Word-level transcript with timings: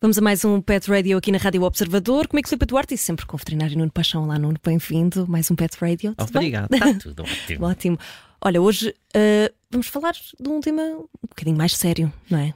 Vamos 0.00 0.16
a 0.16 0.20
mais 0.20 0.44
um 0.44 0.60
Pet 0.60 0.88
Radio 0.88 1.18
aqui 1.18 1.32
na 1.32 1.38
Rádio 1.38 1.62
Observador. 1.64 2.28
Comigo, 2.28 2.48
Filipe 2.48 2.64
Duarte 2.66 2.94
e 2.94 2.96
sempre 2.98 3.26
com 3.26 3.34
o 3.34 3.38
veterinário 3.38 3.76
Nuno 3.76 3.90
Paixão. 3.90 4.22
Olá, 4.22 4.38
Nuno, 4.38 4.56
bem-vindo. 4.64 5.26
Mais 5.28 5.50
um 5.50 5.56
Pet 5.56 5.76
Radio. 5.80 6.14
Tudo 6.14 6.36
Obrigado, 6.36 6.72
está 6.72 6.94
tudo 7.02 7.22
ótimo. 7.24 7.66
ótimo. 7.66 7.98
Olha, 8.40 8.62
hoje 8.62 8.90
uh, 8.90 9.54
vamos 9.70 9.88
falar 9.88 10.12
de 10.12 10.48
um 10.48 10.60
tema 10.60 10.82
um 10.82 11.06
bocadinho 11.28 11.56
mais 11.56 11.74
sério, 11.76 12.12
não 12.30 12.38
é? 12.38 12.54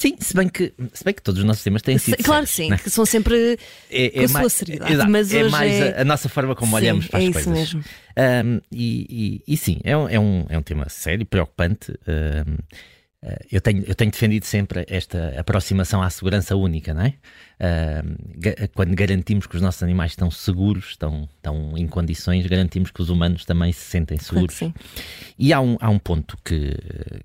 Sim, 0.00 0.16
se 0.18 0.34
bem 0.34 0.48
que, 0.48 0.72
se 0.94 1.04
bem 1.04 1.12
que 1.12 1.20
todos 1.20 1.40
os 1.40 1.44
nossos 1.44 1.62
temas 1.62 1.82
têm 1.82 1.98
sido. 1.98 2.24
Claro 2.24 2.46
que 2.46 2.52
sim, 2.52 2.72
é? 2.72 2.78
que 2.78 2.88
são 2.88 3.04
sempre 3.04 3.58
é, 3.90 4.06
é 4.06 4.10
com 4.10 4.18
a 4.18 4.28
mais, 4.28 4.32
sua 4.32 4.48
seriedade. 4.48 4.92
Exato, 4.94 5.10
mas 5.10 5.34
é 5.34 5.44
mais 5.50 5.72
é... 5.72 5.98
A, 5.98 6.00
a, 6.00 6.04
nossa 6.06 6.26
forma 6.30 6.56
como 6.56 6.70
sim, 6.70 6.76
olhamos 6.76 7.06
para 7.06 7.18
as 7.18 7.24
é 7.26 7.32
coisas. 7.32 7.58
Isso 7.58 7.76
mesmo. 7.76 7.84
Um, 8.16 8.60
e, 8.72 9.42
e, 9.46 9.52
e, 9.52 9.56
sim, 9.58 9.78
é 9.84 9.94
um, 9.94 10.08
é, 10.08 10.18
um, 10.18 10.46
é 10.48 10.56
um 10.56 10.62
tema 10.62 10.88
sério, 10.88 11.26
preocupante. 11.26 11.92
Um, 12.08 12.56
Uh, 13.22 13.36
eu, 13.52 13.60
tenho, 13.60 13.84
eu 13.86 13.94
tenho 13.94 14.10
defendido 14.10 14.46
sempre 14.46 14.82
esta 14.88 15.38
aproximação 15.38 16.00
à 16.00 16.08
segurança 16.08 16.56
única, 16.56 16.94
não 16.94 17.02
é? 17.02 17.14
Uh, 17.60 18.68
quando 18.74 18.94
garantimos 18.94 19.46
que 19.46 19.56
os 19.56 19.60
nossos 19.60 19.82
animais 19.82 20.12
estão 20.12 20.30
seguros, 20.30 20.92
estão, 20.92 21.28
estão 21.36 21.76
em 21.76 21.86
condições, 21.86 22.46
garantimos 22.46 22.90
que 22.90 23.02
os 23.02 23.10
humanos 23.10 23.44
também 23.44 23.72
se 23.72 23.82
sentem 23.82 24.16
seguros. 24.16 24.56
Claro 24.56 24.74
e 25.38 25.52
há 25.52 25.60
um, 25.60 25.76
há 25.82 25.90
um 25.90 25.98
ponto 25.98 26.38
que, 26.42 26.74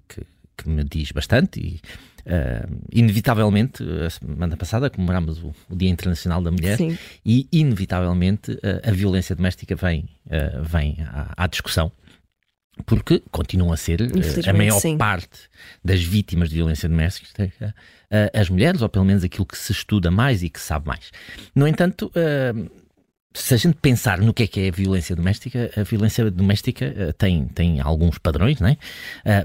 que, 0.10 0.22
que 0.58 0.68
me 0.68 0.84
diz 0.84 1.14
bastante 1.14 1.62
e. 1.62 1.80
Uh, 2.26 2.82
inevitavelmente, 2.92 3.84
a 4.06 4.10
semana 4.10 4.58
passada 4.58 4.90
comemorámos 4.90 5.44
o, 5.44 5.54
o, 5.70 5.76
Dia 5.76 5.90
Internacional 5.90 6.42
da 6.42 6.50
Mulher 6.50 6.78
Sim. 6.78 6.98
e, 7.24 7.48
inevitavelmente, 7.52 8.58
a 8.84 8.92
violência 8.92 9.36
doméstica 9.36 9.76
vem, 9.76 10.10
vem 10.64 10.98
à, 11.02 11.44
à 11.44 11.48
discussão 11.48 11.92
porque 12.86 13.24
continuam 13.32 13.72
a 13.72 13.78
ser 13.78 14.02
uh, 14.02 14.50
a 14.50 14.54
maior 14.54 14.80
sim. 14.80 14.98
parte 14.98 15.50
das 15.84 16.02
vítimas 16.02 16.50
de 16.50 16.56
violência 16.56 16.90
doméstica 16.90 17.46
uh, 17.46 18.40
as 18.40 18.50
mulheres, 18.50 18.82
ou 18.82 18.90
pelo 18.90 19.06
menos 19.06 19.24
aquilo 19.24 19.46
que 19.46 19.58
se 19.58 19.72
estuda 19.72 20.12
mais 20.12 20.44
e 20.44 20.50
que 20.50 20.60
se 20.60 20.68
sabe 20.68 20.88
mais. 20.88 21.12
No 21.56 21.68
entanto, 21.68 22.12
uh, 22.16 22.85
se 23.36 23.54
a 23.54 23.58
gente 23.58 23.78
pensar 23.82 24.20
no 24.20 24.34
que 24.34 24.44
é 24.44 24.48
que 24.48 24.60
é 24.62 24.70
a 24.70 24.72
violência 24.72 25.16
doméstica, 25.16 25.70
a 25.76 25.84
violência 25.84 26.32
doméstica 26.32 27.14
tem, 27.18 27.46
tem 27.48 27.80
alguns 27.82 28.18
padrões, 28.18 28.60
não 28.60 28.70
é? 28.70 28.78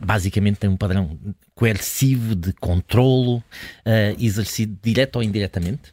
basicamente 0.00 0.58
tem 0.58 0.70
um 0.70 0.76
padrão 0.76 1.18
coercivo 1.54 2.34
de 2.34 2.52
controlo, 2.54 3.42
exercido 4.18 4.78
direto 4.82 5.16
ou 5.16 5.22
indiretamente. 5.22 5.92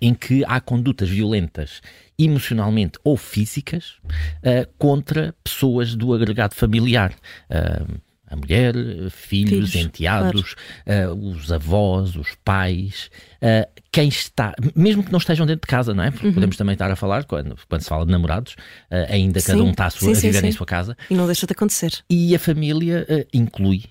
em 0.00 0.14
que 0.14 0.44
há 0.46 0.60
condutas 0.60 1.08
violentas 1.08 1.80
emocionalmente 2.18 2.98
ou 3.04 3.16
físicas 3.16 3.94
uh, 4.42 4.68
contra 4.76 5.34
pessoas 5.44 5.94
do 5.94 6.12
agregado 6.12 6.54
familiar. 6.54 7.14
Uh, 7.48 8.00
a 8.30 8.36
mulher, 8.36 8.74
filhos, 9.10 9.70
filhos 9.70 9.74
enteados, 9.74 10.54
claro. 10.84 11.14
uh, 11.14 11.30
os 11.30 11.50
avós, 11.50 12.14
os 12.14 12.36
pais, 12.44 13.10
uh, 13.42 13.68
quem 13.90 14.08
está, 14.08 14.54
mesmo 14.76 15.02
que 15.02 15.10
não 15.10 15.18
estejam 15.18 15.46
dentro 15.46 15.62
de 15.62 15.70
casa, 15.70 15.94
não 15.94 16.04
é? 16.04 16.10
Porque 16.10 16.26
uhum. 16.26 16.34
podemos 16.34 16.56
também 16.56 16.74
estar 16.74 16.90
a 16.90 16.96
falar, 16.96 17.24
quando, 17.24 17.56
quando 17.68 17.80
se 17.80 17.88
fala 17.88 18.04
de 18.04 18.12
namorados, 18.12 18.52
uh, 18.52 19.10
ainda 19.10 19.40
cada 19.40 19.62
um 19.62 19.70
está 19.70 19.86
a, 19.86 19.90
sua, 19.90 20.14
sim, 20.14 20.28
a 20.28 20.30
viver 20.30 20.40
sim, 20.40 20.46
em 20.48 20.52
sua 20.52 20.66
casa. 20.66 20.96
E 21.08 21.14
não 21.14 21.26
deixa 21.26 21.46
de 21.46 21.52
acontecer. 21.52 22.04
E 22.10 22.34
a 22.34 22.38
família 22.38 23.06
inclui, 23.32 23.84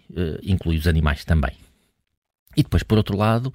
inclui 0.44 0.78
os 0.78 0.88
animais 0.88 1.26
também. 1.26 1.52
E 2.56 2.64
depois, 2.64 2.84
por 2.84 2.98
outro 2.98 3.16
lado, 3.16 3.54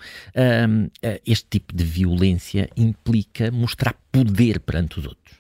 um, 0.69 0.89
este 1.27 1.47
tipo 1.51 1.75
de 1.75 1.85
violência 1.85 2.69
implica 2.77 3.51
mostrar 3.51 3.95
poder 4.11 4.61
perante 4.61 4.99
os 4.99 5.07
outros. 5.07 5.37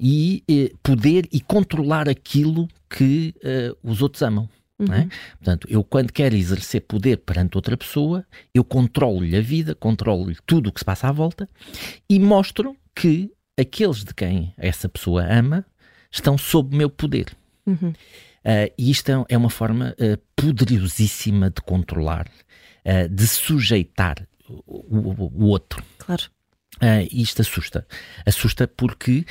E 0.00 0.42
poder 0.82 1.28
e 1.30 1.40
controlar 1.40 2.08
aquilo 2.08 2.68
que 2.88 3.34
os 3.82 4.00
outros 4.00 4.22
amam. 4.22 4.48
Uhum. 4.88 4.94
É? 4.94 5.08
Portanto, 5.38 5.66
eu 5.70 5.82
quando 5.82 6.12
quero 6.12 6.34
exercer 6.34 6.82
poder 6.82 7.18
perante 7.18 7.56
outra 7.56 7.76
pessoa, 7.76 8.24
eu 8.52 8.64
controlo-lhe 8.64 9.36
a 9.36 9.40
vida, 9.40 9.74
controlo-lhe 9.74 10.36
tudo 10.46 10.68
o 10.68 10.72
que 10.72 10.80
se 10.80 10.84
passa 10.84 11.08
à 11.08 11.12
volta 11.12 11.48
e 12.08 12.18
mostro 12.18 12.76
que 12.94 13.30
aqueles 13.58 14.04
de 14.04 14.14
quem 14.14 14.52
essa 14.56 14.88
pessoa 14.88 15.24
ama 15.24 15.64
estão 16.10 16.38
sob 16.38 16.74
o 16.74 16.78
meu 16.78 16.90
poder. 16.90 17.26
Uhum. 17.66 17.92
Uh, 18.44 18.70
e 18.76 18.90
isto 18.90 19.10
é, 19.10 19.24
é 19.30 19.38
uma 19.38 19.48
forma 19.48 19.94
uh, 19.98 20.18
poderosíssima 20.36 21.48
de 21.48 21.62
controlar 21.62 22.28
uh, 22.84 23.08
de 23.08 23.26
sujeitar 23.26 24.26
o, 24.46 24.62
o, 24.66 25.32
o 25.32 25.44
outro. 25.46 25.82
Claro. 25.98 26.24
Isto 27.10 27.40
assusta. 27.40 27.86
Assusta 28.26 28.66
porque 28.66 29.24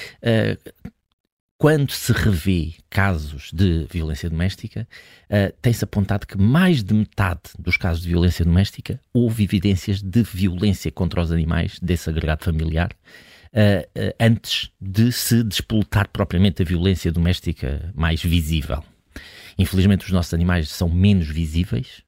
quando 1.63 1.91
se 1.91 2.11
revê 2.11 2.73
casos 2.89 3.49
de 3.53 3.87
violência 3.89 4.29
doméstica, 4.29 4.85
uh, 5.29 5.53
tem-se 5.61 5.81
apontado 5.85 6.27
que 6.27 6.37
mais 6.37 6.83
de 6.83 6.93
metade 6.93 7.39
dos 7.57 7.77
casos 7.77 8.03
de 8.03 8.09
violência 8.09 8.43
doméstica 8.43 8.99
houve 9.13 9.45
evidências 9.45 10.01
de 10.01 10.23
violência 10.23 10.91
contra 10.91 11.21
os 11.21 11.31
animais 11.31 11.79
desse 11.81 12.09
agregado 12.09 12.43
familiar. 12.43 12.89
antes 14.19 14.71
de 14.81 15.09
se 15.13 15.41
despoltar 15.41 16.09
propriamente 16.09 16.61
a 16.61 16.65
violência 16.65 17.09
doméstica 17.13 17.93
mais 17.95 18.21
visível. 18.21 18.83
Infelizmente, 19.57 20.03
os 20.03 20.11
nossos 20.11 20.33
animais 20.33 20.69
são 20.69 20.89
menos 20.89 21.29
visíveis, 21.29 22.03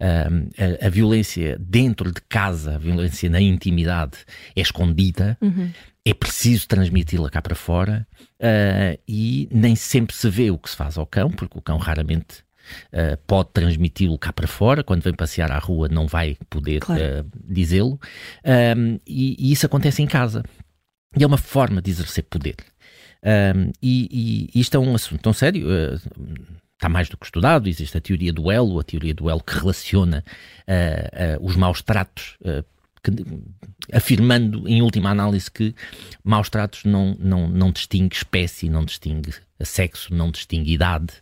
a, 0.00 0.86
a, 0.86 0.88
violência 0.88 1.58
dentro 1.58 2.10
de 2.10 2.20
casa, 2.22 2.76
a 2.76 2.78
violência 2.78 3.28
na 3.28 3.40
intimidade 3.40 4.18
é 4.56 4.60
escondida, 4.60 5.36
uhum. 5.42 5.70
É 6.04 6.12
preciso 6.12 6.68
transmiti-la 6.68 7.30
cá 7.30 7.40
para 7.40 7.54
fora 7.54 8.06
uh, 8.22 9.00
e 9.08 9.48
nem 9.50 9.74
sempre 9.74 10.14
se 10.14 10.28
vê 10.28 10.50
o 10.50 10.58
que 10.58 10.68
se 10.68 10.76
faz 10.76 10.98
ao 10.98 11.06
cão, 11.06 11.30
porque 11.30 11.58
o 11.58 11.62
cão 11.62 11.78
raramente 11.78 12.44
uh, 12.92 13.16
pode 13.26 13.50
transmiti-lo 13.52 14.18
cá 14.18 14.32
para 14.32 14.46
fora, 14.46 14.84
quando 14.84 15.02
vem 15.02 15.14
passear 15.14 15.50
à 15.50 15.58
rua 15.58 15.88
não 15.88 16.06
vai 16.06 16.36
poder 16.50 16.80
claro. 16.80 17.02
uh, 17.02 17.30
dizê-lo, 17.48 17.98
e, 19.06 19.36
e, 19.38 19.52
isso 19.52 19.64
acontece 19.64 20.02
em 20.02 20.06
casa. 20.06 20.42
E 21.16 21.22
é 21.22 21.26
uma 21.26 21.38
forma 21.38 21.80
de 21.80 21.90
exercer 21.90 22.24
poder. 22.24 22.56
e, 23.80 24.50
e, 24.52 24.60
isto 24.60 24.76
é 24.76 24.80
um 24.80 24.94
assunto 24.94 25.22
tão 25.22 25.32
sério 25.32 25.66
está 26.84 26.88
mais 26.88 27.08
do 27.08 27.16
que 27.16 27.24
estudado, 27.24 27.68
existe 27.68 27.96
a 27.96 28.00
teoria 28.00 28.32
do 28.32 28.50
elo, 28.50 28.78
a 28.78 28.84
teoria 28.84 29.14
do 29.14 29.30
elo 29.30 29.42
que 29.42 29.54
relaciona 29.54 30.22
uh, 30.68 31.40
uh, 31.40 31.46
os 31.46 31.56
maus 31.56 31.80
tratos, 31.80 32.36
uh, 32.42 32.64
que, 33.04 33.12
afirmando 33.92 34.66
em 34.66 34.80
última 34.80 35.10
análise 35.10 35.50
que 35.50 35.74
maus 36.24 36.48
tratos 36.48 36.84
não, 36.84 37.14
não, 37.20 37.48
não 37.48 37.70
distingue 37.70 38.16
espécie, 38.16 38.70
não 38.70 38.84
distingue 38.84 39.34
sexo, 39.62 40.12
não 40.12 40.30
distingue 40.30 40.72
idade, 40.72 41.12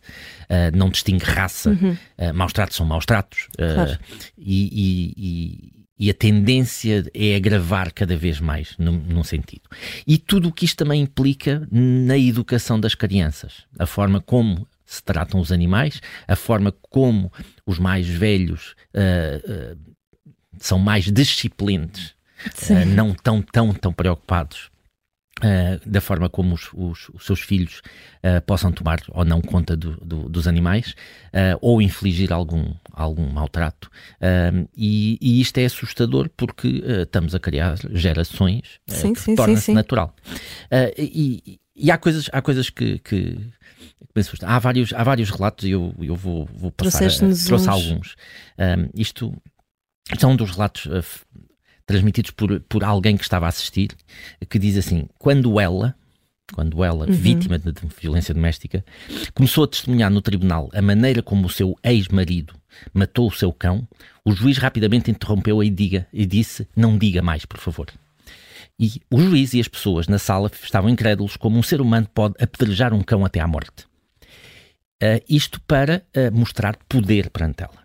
não 0.74 0.88
distingue 0.88 1.24
raça. 1.24 1.70
Uhum. 1.70 1.96
maus 2.34 2.52
tratos 2.52 2.76
são 2.76 2.86
maus 2.86 3.04
tratos. 3.04 3.48
Claro. 3.56 3.98
e, 4.38 4.68
e, 4.72 5.14
e 5.16 5.82
e 6.02 6.10
a 6.10 6.14
tendência 6.14 7.08
é 7.14 7.36
agravar 7.36 7.92
cada 7.92 8.16
vez 8.16 8.40
mais 8.40 8.74
num, 8.76 8.98
num, 8.98 9.22
sentido. 9.22 9.62
E 10.04 10.18
tudo 10.18 10.48
o 10.48 10.52
que 10.52 10.64
isto 10.64 10.78
também 10.78 11.02
implica 11.02 11.64
na 11.70 12.18
educação 12.18 12.80
das 12.80 12.96
crianças, 12.96 13.66
a 13.78 13.86
forma 13.86 14.20
como 14.20 14.66
se 14.84 15.00
tratam 15.00 15.38
os 15.38 15.52
animais, 15.52 16.00
a 16.26 16.34
forma 16.34 16.74
como 16.90 17.32
os 17.64 17.78
mais 17.78 18.08
velhos 18.08 18.74
uh, 18.94 19.74
uh, 19.74 19.91
são 20.58 20.78
mais 20.78 21.10
disciplinados, 21.10 22.14
uh, 22.70 22.86
não 22.86 23.14
tão, 23.14 23.42
tão, 23.42 23.72
tão 23.72 23.92
preocupados 23.92 24.70
da 25.84 26.00
forma 26.00 26.28
como 26.28 26.54
os, 26.54 26.70
os, 26.72 27.08
os 27.08 27.26
seus 27.26 27.40
filhos 27.40 27.82
possam 28.46 28.70
tomar 28.70 29.00
ou 29.08 29.24
não 29.24 29.40
conta 29.40 29.76
do, 29.76 29.96
do, 29.96 30.28
dos 30.28 30.46
animais 30.46 30.94
ou 31.60 31.82
infligir 31.82 32.32
algum, 32.32 32.72
algum 32.92 33.28
maltrato. 33.28 33.90
E, 34.76 35.18
e, 35.20 35.40
isto 35.40 35.58
é 35.58 35.64
assustador 35.64 36.30
porque 36.36 36.80
estamos 36.86 37.34
a 37.34 37.40
criar 37.40 37.76
gerações 37.90 38.78
sim, 38.86 39.14
que 39.14 39.34
torna-se 39.34 39.72
natural. 39.72 40.14
E, 40.96 41.58
e, 41.74 41.90
há 41.90 41.98
coisas, 41.98 42.30
há 42.32 42.40
coisas 42.40 42.70
que, 42.70 43.00
que 43.00 43.36
Há 44.42 44.58
vários, 44.58 44.92
há 44.92 45.02
vários 45.02 45.30
relatos 45.30 45.64
e 45.64 45.70
eu, 45.70 45.94
eu 46.00 46.14
vou, 46.14 46.46
vou 46.54 46.70
passar. 46.70 47.06
A, 47.06 47.08
trouxe 47.08 47.54
uns. 47.54 47.68
alguns. 47.68 48.16
Um, 48.58 48.90
isto, 48.94 49.34
isto 50.10 50.26
é 50.26 50.28
um 50.28 50.36
dos 50.36 50.52
relatos 50.52 50.86
uh, 50.86 51.04
transmitidos 51.86 52.30
por, 52.30 52.60
por 52.60 52.84
alguém 52.84 53.16
que 53.16 53.22
estava 53.22 53.46
a 53.46 53.48
assistir, 53.48 53.90
que 54.48 54.58
diz 54.58 54.76
assim: 54.76 55.08
quando 55.18 55.60
ela, 55.60 55.94
quando 56.52 56.82
ela, 56.82 57.06
uhum. 57.06 57.12
vítima 57.12 57.58
de, 57.58 57.72
de, 57.72 57.80
violência 58.00 58.34
doméstica, 58.34 58.84
começou 59.34 59.64
a 59.64 59.68
testemunhar 59.68 60.10
no 60.10 60.22
tribunal 60.22 60.70
a 60.72 60.82
maneira 60.82 61.22
como 61.22 61.46
o 61.46 61.50
seu 61.50 61.76
ex-marido 61.82 62.54
matou 62.92 63.28
o 63.28 63.32
seu 63.32 63.52
cão, 63.52 63.86
o 64.24 64.32
juiz 64.32 64.58
rapidamente 64.58 65.10
interrompeu-a 65.10 65.64
e, 65.64 65.70
diga, 65.70 66.06
e 66.12 66.26
disse: 66.26 66.66
Não 66.76 66.96
diga 66.96 67.22
mais, 67.22 67.44
por 67.44 67.58
favor. 67.58 67.88
E 68.78 69.00
o 69.10 69.20
juiz 69.20 69.54
e 69.54 69.60
as 69.60 69.68
pessoas 69.68 70.08
na 70.08 70.18
sala 70.18 70.50
estavam 70.62 70.90
incrédulos 70.90 71.36
como 71.36 71.58
um 71.58 71.62
ser 71.62 71.80
humano 71.80 72.08
pode 72.12 72.34
apedrejar 72.42 72.92
um 72.92 73.02
cão 73.02 73.24
até 73.24 73.38
à 73.38 73.46
morte. 73.46 73.84
Uh, 75.02 75.22
isto 75.28 75.60
para 75.62 76.02
uh, 76.16 76.36
mostrar 76.36 76.76
poder 76.88 77.28
perante 77.30 77.62
ela. 77.62 77.81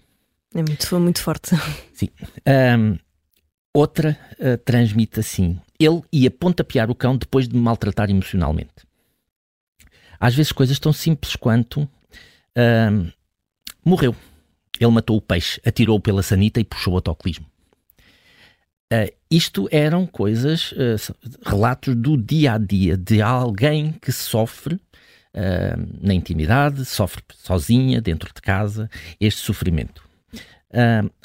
É 0.54 0.64
muito, 0.64 1.00
muito 1.00 1.22
forte. 1.22 1.52
Sim. 1.94 2.10
Um, 2.48 2.98
outra 3.74 4.18
uh, 4.40 4.58
transmite 4.58 5.20
assim: 5.20 5.60
ele 5.80 6.02
ia 6.12 6.32
pontapear 6.32 6.90
o 6.90 6.96
cão 6.96 7.18
depois 7.18 7.48
de 7.48 7.56
me 7.56 7.62
maltratar 7.62 8.10
emocionalmente. 8.10 8.74
às 10.20 10.34
vezes 10.34 10.52
coisas 10.52 10.80
tão 10.80 10.94
simples 10.94 11.36
quanto 11.36 11.88
morreu. 13.86 14.16
Ele 14.80 14.92
matou 14.92 15.18
o 15.18 15.22
peixe, 15.22 15.62
atirou 15.66 16.00
pela 16.00 16.24
sanita 16.24 16.60
e 16.60 16.64
puxou 16.64 16.94
o 16.94 16.96
autoclismo. 16.96 17.46
Uh, 18.92 19.14
isto 19.30 19.68
eram 19.72 20.08
coisas, 20.08 20.72
uh, 20.72 21.16
relatos 21.46 21.94
do 21.96 22.18
dia 22.18 22.54
a 22.54 22.58
dia 22.58 22.98
de 22.98 23.22
alguém 23.22 23.92
que 23.92 24.12
sofre 24.12 24.80
na 26.02 26.16
intimidade, 26.16 26.84
sofre 26.84 27.22
sozinha, 27.36 28.02
dentro 28.02 28.34
de 28.34 28.42
casa, 28.42 28.90
este 29.20 29.40
sofrimento. 29.40 30.07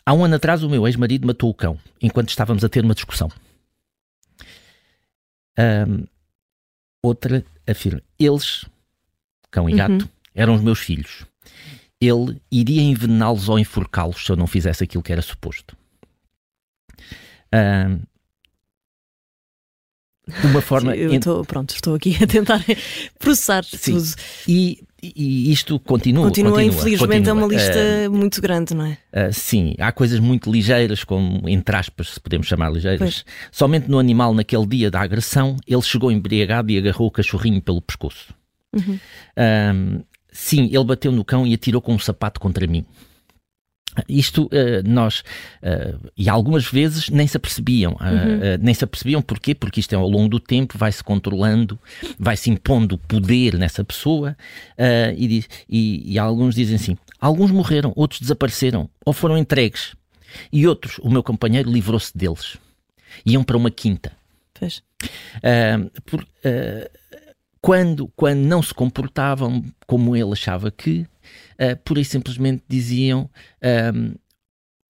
Há 0.05 0.15
um 0.15 0.25
ano 0.25 0.37
atrás, 0.37 0.63
o 0.63 0.69
meu 0.69 0.87
ex-marido 0.87 1.27
matou 1.27 1.51
o 1.51 1.55
cão 1.55 1.79
enquanto 2.01 2.31
estávamos 2.31 2.65
a 2.65 2.69
ter 2.69 2.85
uma 2.85 2.95
discussão. 2.95 3.31
outra 7.03 7.45
afirma: 7.69 8.03
eles, 8.19 8.65
cão 9.51 9.69
e 9.69 9.75
gato, 9.75 10.03
uhum. 10.03 10.09
eram 10.35 10.55
os 10.55 10.63
meus 10.63 10.79
filhos. 10.79 11.27
Ele 12.01 12.41
iria 12.51 12.83
envenená-los 12.83 13.49
ou 13.49 13.59
enforcá-los 13.59 14.25
se 14.25 14.33
eu 14.33 14.37
não 14.37 14.47
fizesse 14.47 14.83
aquilo 14.83 15.03
que 15.03 15.13
era 15.13 15.23
suposto 15.23 15.77
de 20.41 20.47
uma 20.47 20.61
forma. 20.61 20.95
Eu 20.97 21.13
estou, 21.13 21.45
pronto, 21.45 21.75
estou 21.75 21.95
aqui 21.95 22.17
a 22.23 22.27
tentar 22.27 22.65
processar 23.19 23.65
Sim. 23.65 23.95
tudo. 23.95 24.15
E, 24.49 24.83
e 25.03 25.51
isto 25.51 25.79
continua. 25.81 26.25
Continua, 26.25 26.53
continua 26.53 26.73
infelizmente, 26.73 27.27
continua. 27.27 27.31
é 27.31 27.33
uma 27.33 27.47
lista 27.47 27.79
uh, 28.07 28.13
muito 28.13 28.41
grande, 28.41 28.75
não 28.75 28.87
é? 28.87 28.99
Uh, 29.13 29.33
sim, 29.33 29.75
há 29.79 29.91
coisas 29.91 30.21
muito 30.21 30.51
ligeiras, 30.51 31.03
como 31.03 31.49
entre 31.49 31.75
aspas, 31.75 32.11
se 32.11 32.21
podemos 32.21 32.47
chamar 32.47 32.71
ligeiras. 32.71 32.99
Pois. 32.99 33.25
Somente 33.51 33.91
no 33.91 33.99
animal, 33.99 34.33
naquele 34.33 34.67
dia 34.67 34.91
da 34.91 35.01
agressão, 35.01 35.57
ele 35.67 35.83
chegou 35.83 36.13
embriagado 36.13 36.71
e 36.71 36.79
agarrou 36.79 37.09
o 37.09 37.11
cachorrinho 37.11 37.61
pelo 37.61 37.83
pescoço. 37.83 38.33
Uhum. 38.75 38.99
sim, 40.31 40.71
ele 40.73 40.85
bateu 40.85 41.13
no 41.13 41.23
cão 41.23 41.47
e 41.47 41.53
atirou 41.53 41.83
com 41.83 41.93
um 41.93 41.99
sapato 41.99 42.41
contra 42.41 42.67
mim. 42.67 42.87
Isto 44.09 44.45
uh, 44.45 44.83
nós, 44.85 45.21
uh, 45.63 46.11
e 46.17 46.29
algumas 46.29 46.67
vezes 46.67 47.11
nem 47.11 47.27
se 47.27 47.37
apercebiam, 47.37 47.93
uh, 47.93 47.97
uhum. 47.97 48.59
nem 48.61 48.73
se 48.73 48.85
apercebiam 48.85 49.21
porquê? 49.21 49.55
Porque 49.55 49.81
isto 49.81 49.93
é 49.93 49.97
ao 49.97 50.09
longo 50.09 50.31
do 50.31 50.41
tempo, 50.41 50.79
vai-se 50.79 51.05
controlando, 51.05 51.79
vai-se 52.19 52.51
impondo 52.51 52.97
poder 52.97 53.59
nessa 53.59 53.85
pessoa, 53.85 54.37
e, 55.17 55.45
e, 55.69 56.13
e, 56.13 56.19
alguns 56.19 56.55
dizem 56.55 56.77
assim: 56.77 56.97
alguns 57.21 57.51
morreram, 57.51 57.93
outros 57.95 58.21
desapareceram, 58.21 58.89
ou 59.05 59.13
foram 59.13 59.37
entregues, 59.37 59.95
e 60.51 60.67
outros, 60.67 60.99
o 61.03 61.11
meu 61.11 61.23
companheiro 61.23 61.71
livrou-se 61.71 62.17
deles, 62.17 62.57
iam 63.27 63.45
para 63.45 63.59
uma 63.59 63.71
quinta. 63.71 64.13
Pois. 64.55 64.83
Por, 66.07 66.27
quando, 67.61 68.11
quando 68.17 68.39
não 68.39 68.63
se 68.63 68.73
comportavam 68.73 69.63
como 69.87 70.17
ele 70.17 70.33
achava 70.33 70.71
que, 70.71 71.07
uh, 71.55 71.77
pura 71.85 72.01
e 72.01 72.05
simplesmente 72.05 72.63
diziam: 72.69 73.31
um, 73.95 74.15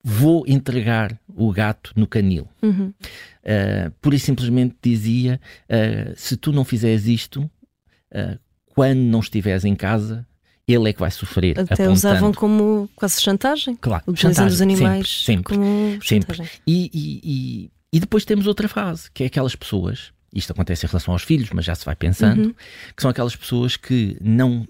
Vou 0.05 0.45
entregar 0.49 1.17
o 1.29 1.53
gato 1.53 1.93
no 1.95 2.09
canil. 2.09 2.49
Uhum. 2.61 2.89
Uh, 2.89 3.91
pura 4.01 4.17
e 4.17 4.19
simplesmente 4.19 4.75
dizia: 4.83 5.41
uh, 5.69 6.13
Se 6.17 6.37
tu 6.37 6.53
não 6.53 6.65
fizeres 6.65 7.07
isto, 7.07 7.43
uh, 7.43 8.39
quando 8.67 8.99
não 8.99 9.21
estiveres 9.21 9.65
em 9.65 9.77
casa, 9.77 10.27
ele 10.67 10.91
é 10.91 10.93
que 10.93 11.01
vai 11.01 11.11
sofrer. 11.11 11.53
Até 11.53 11.75
apontando. 11.75 11.93
usavam 11.93 12.33
como 12.33 12.91
quase 12.97 13.21
chantagem. 13.21 13.77
Claro, 13.77 14.03
utilizando 14.09 14.51
chantagem, 14.51 14.55
os 14.55 14.61
animais 14.61 15.25
sempre, 15.25 15.55
sempre, 15.55 16.37
sempre. 16.37 16.51
E, 16.67 16.91
e, 16.93 17.21
e, 17.23 17.71
e, 17.93 18.01
depois 18.01 18.25
temos 18.25 18.49
outra 18.49 18.69
fase, 18.69 19.09
que 19.13 19.23
é 19.23 19.27
aquelas 19.27 19.55
pessoas, 19.55 20.13
isto 20.33 20.53
acontece 20.53 20.87
em 20.87 20.89
relação 20.89 21.13
aos 21.13 21.23
filhos, 21.23 21.51
mas 21.53 21.65
já 21.65 21.75
se 21.75 21.85
vai 21.85 21.95
pensando, 21.95 22.47
uhum. 22.47 22.55
que 22.97 23.03
são 23.03 23.11
aquelas 23.11 23.37
pessoas 23.37 23.77
que 23.77 24.17
não 24.21 24.67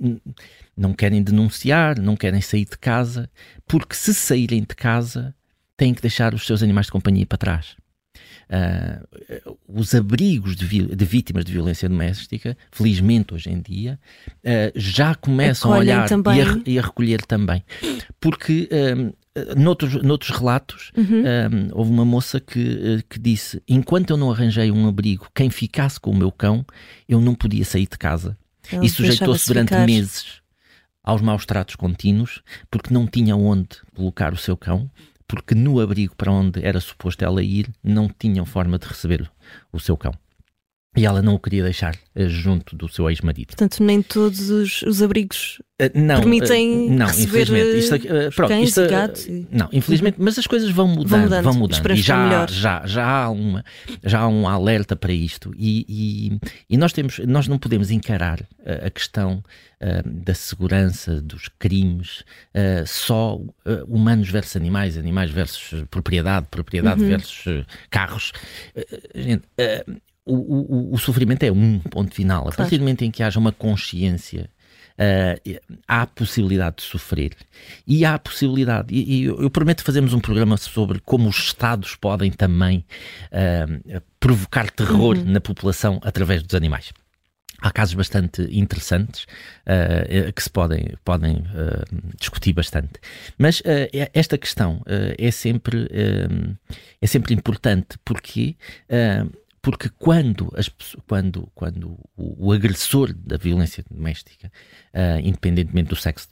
não 0.76 0.94
querem 0.94 1.22
denunciar, 1.22 1.98
não 1.98 2.16
querem 2.16 2.40
sair 2.40 2.64
de 2.64 2.78
casa, 2.78 3.30
porque 3.66 3.94
se 3.94 4.14
saírem 4.14 4.60
de 4.60 4.74
casa 4.74 5.34
têm 5.76 5.92
que 5.92 6.00
deixar 6.00 6.34
os 6.34 6.46
seus 6.46 6.62
animais 6.62 6.86
de 6.86 6.92
companhia 6.92 7.26
para 7.26 7.38
trás. 7.38 7.76
Uh, 8.52 9.56
os 9.66 9.94
abrigos 9.94 10.54
de, 10.54 10.66
de, 10.94 11.04
vítimas 11.06 11.42
de 11.42 11.52
violência 11.52 11.88
doméstica, 11.88 12.54
felizmente 12.70 13.32
hoje 13.32 13.48
em 13.48 13.58
dia, 13.62 13.98
uh, 14.44 14.72
já 14.74 15.14
começam 15.14 15.72
Acolhem 15.72 15.94
a 15.94 16.04
olhar 16.04 16.36
e 16.36 16.42
a, 16.42 16.62
e 16.66 16.78
a, 16.78 16.82
recolher 16.82 17.22
também. 17.22 17.64
Porque 18.20 18.68
uh, 18.70 19.58
noutros, 19.58 19.94
noutros 20.02 20.36
relatos, 20.36 20.92
uhum. 20.94 21.70
houve 21.72 21.90
uma 21.90 22.04
moça 22.04 22.38
que, 22.38 23.02
que 23.08 23.18
disse: 23.18 23.62
Enquanto 23.66 24.10
eu 24.10 24.18
não 24.18 24.30
arranjei 24.30 24.70
um 24.70 24.86
abrigo, 24.86 25.28
quem 25.34 25.48
ficasse 25.48 25.98
com 25.98 26.10
o 26.10 26.16
meu 26.16 26.30
cão, 26.30 26.66
eu 27.08 27.22
não 27.22 27.34
podia 27.34 27.64
sair 27.64 27.88
de 27.90 27.96
casa. 27.96 28.36
Ele 28.70 28.84
e 28.84 28.90
sujeitou-se 28.90 29.46
durante 29.46 29.68
ficar. 29.70 29.86
meses 29.86 30.42
aos 31.02 31.20
maus 31.20 31.44
tratos 31.44 31.74
contínuos, 31.74 32.42
porque 32.70 32.92
não 32.92 33.06
tinha 33.06 33.34
onde 33.34 33.68
colocar 33.94 34.32
o 34.32 34.36
seu 34.36 34.56
cão, 34.56 34.90
porque 35.32 35.54
no 35.54 35.80
abrigo 35.80 36.14
para 36.14 36.30
onde 36.30 36.62
era 36.62 36.78
suposto 36.78 37.24
ela 37.24 37.42
ir 37.42 37.72
não 37.82 38.06
tinham 38.06 38.44
forma 38.44 38.78
de 38.78 38.86
receber 38.86 39.32
o 39.72 39.80
seu 39.80 39.96
cão. 39.96 40.12
E 40.94 41.06
ela 41.06 41.22
não 41.22 41.34
o 41.34 41.38
queria 41.38 41.62
deixar 41.62 41.94
uh, 41.94 42.28
junto 42.28 42.76
do 42.76 42.86
seu 42.86 43.08
ex-marido. 43.08 43.46
Portanto, 43.46 43.82
nem 43.82 44.02
todos 44.02 44.50
os, 44.50 44.82
os 44.82 45.02
abrigos 45.02 45.58
uh, 45.80 45.90
não, 45.98 46.20
permitem 46.20 46.88
uh, 46.88 46.90
não, 46.90 47.08
infelizmente. 47.08 47.78
Isto, 47.78 47.98
pronto, 48.36 48.48
cães 48.50 48.68
isto, 48.68 48.80
e 48.82 48.88
gatos. 48.88 49.26
Não, 49.50 49.70
infelizmente, 49.72 50.16
mas 50.18 50.38
as 50.38 50.46
coisas 50.46 50.68
vão 50.68 50.86
mudando. 50.86 51.08
Vão 51.08 51.20
mudando. 51.22 51.44
Vão 51.44 51.54
mudando. 51.54 51.90
E 51.92 51.96
já, 51.96 52.46
já, 52.46 52.86
já, 52.86 53.06
há 53.06 53.30
uma, 53.30 53.64
já 54.04 54.20
há 54.20 54.28
um 54.28 54.46
alerta 54.46 54.94
para 54.94 55.14
isto. 55.14 55.54
E, 55.56 55.86
e, 55.88 56.38
e 56.68 56.76
nós, 56.76 56.92
temos, 56.92 57.20
nós 57.20 57.48
não 57.48 57.58
podemos 57.58 57.90
encarar 57.90 58.46
a 58.84 58.90
questão 58.90 59.42
da 60.04 60.34
segurança, 60.34 61.20
dos 61.22 61.48
crimes, 61.58 62.22
só 62.86 63.40
humanos 63.88 64.28
versus 64.28 64.56
animais, 64.56 64.98
animais 64.98 65.30
versus 65.30 65.84
propriedade, 65.90 66.46
propriedade 66.50 67.00
uhum. 67.00 67.08
versus 67.08 67.64
carros. 67.90 68.32
gente, 69.14 69.44
o, 70.24 70.34
o, 70.34 70.94
o, 70.94 70.98
sofrimento 70.98 71.42
é 71.42 71.50
um 71.50 71.78
ponto 71.78 72.14
final. 72.14 72.48
A 72.48 72.52
partir 72.52 72.78
do 72.78 72.80
momento 72.80 73.02
em 73.02 73.10
que 73.10 73.22
haja 73.22 73.38
uma 73.38 73.52
consciência, 73.52 74.48
uh, 74.92 75.60
há 75.86 76.02
a 76.02 76.06
possibilidade 76.06 76.76
de 76.76 76.82
sofrer. 76.82 77.32
E 77.86 78.04
há 78.04 78.14
a 78.14 78.18
possibilidade, 78.18 78.94
e, 78.94 79.20
e 79.20 79.24
eu, 79.24 79.40
eu, 79.42 79.50
prometo 79.50 79.82
fazermos 79.82 80.12
um 80.12 80.20
programa 80.20 80.56
sobre 80.56 81.00
como 81.00 81.28
os 81.28 81.38
Estados 81.38 81.96
podem 81.96 82.30
também 82.30 82.84
uh, 83.32 84.02
provocar 84.20 84.70
terror 84.70 85.16
uhum. 85.16 85.24
na 85.24 85.40
população 85.40 86.00
através 86.02 86.42
dos 86.42 86.54
animais. 86.54 86.92
Há 87.62 87.70
casos 87.70 87.94
bastante 87.94 88.42
interessantes 88.50 89.22
uh, 89.22 90.32
que 90.32 90.42
se 90.42 90.50
podem, 90.50 90.96
podem 91.04 91.36
uh, 91.36 92.12
discutir 92.18 92.52
bastante. 92.52 92.94
Mas 93.38 93.60
uh, 93.60 93.88
esta 94.12 94.36
questão 94.36 94.82
é, 95.16 95.30
sempre, 95.30 95.88
é 97.00 97.06
sempre 97.06 97.32
importante 97.34 97.96
porque 98.04 98.56
porque 99.62 99.88
quando, 99.88 100.52
as, 100.56 100.68
quando, 101.06 101.48
quando 101.54 101.96
o, 102.16 102.48
o 102.48 102.52
agressor 102.52 103.14
da 103.14 103.36
violência 103.36 103.84
doméstica, 103.88 104.50
uh, 104.92 105.20
independentemente 105.20 105.88
do 105.88 105.96
sexo 105.96 106.28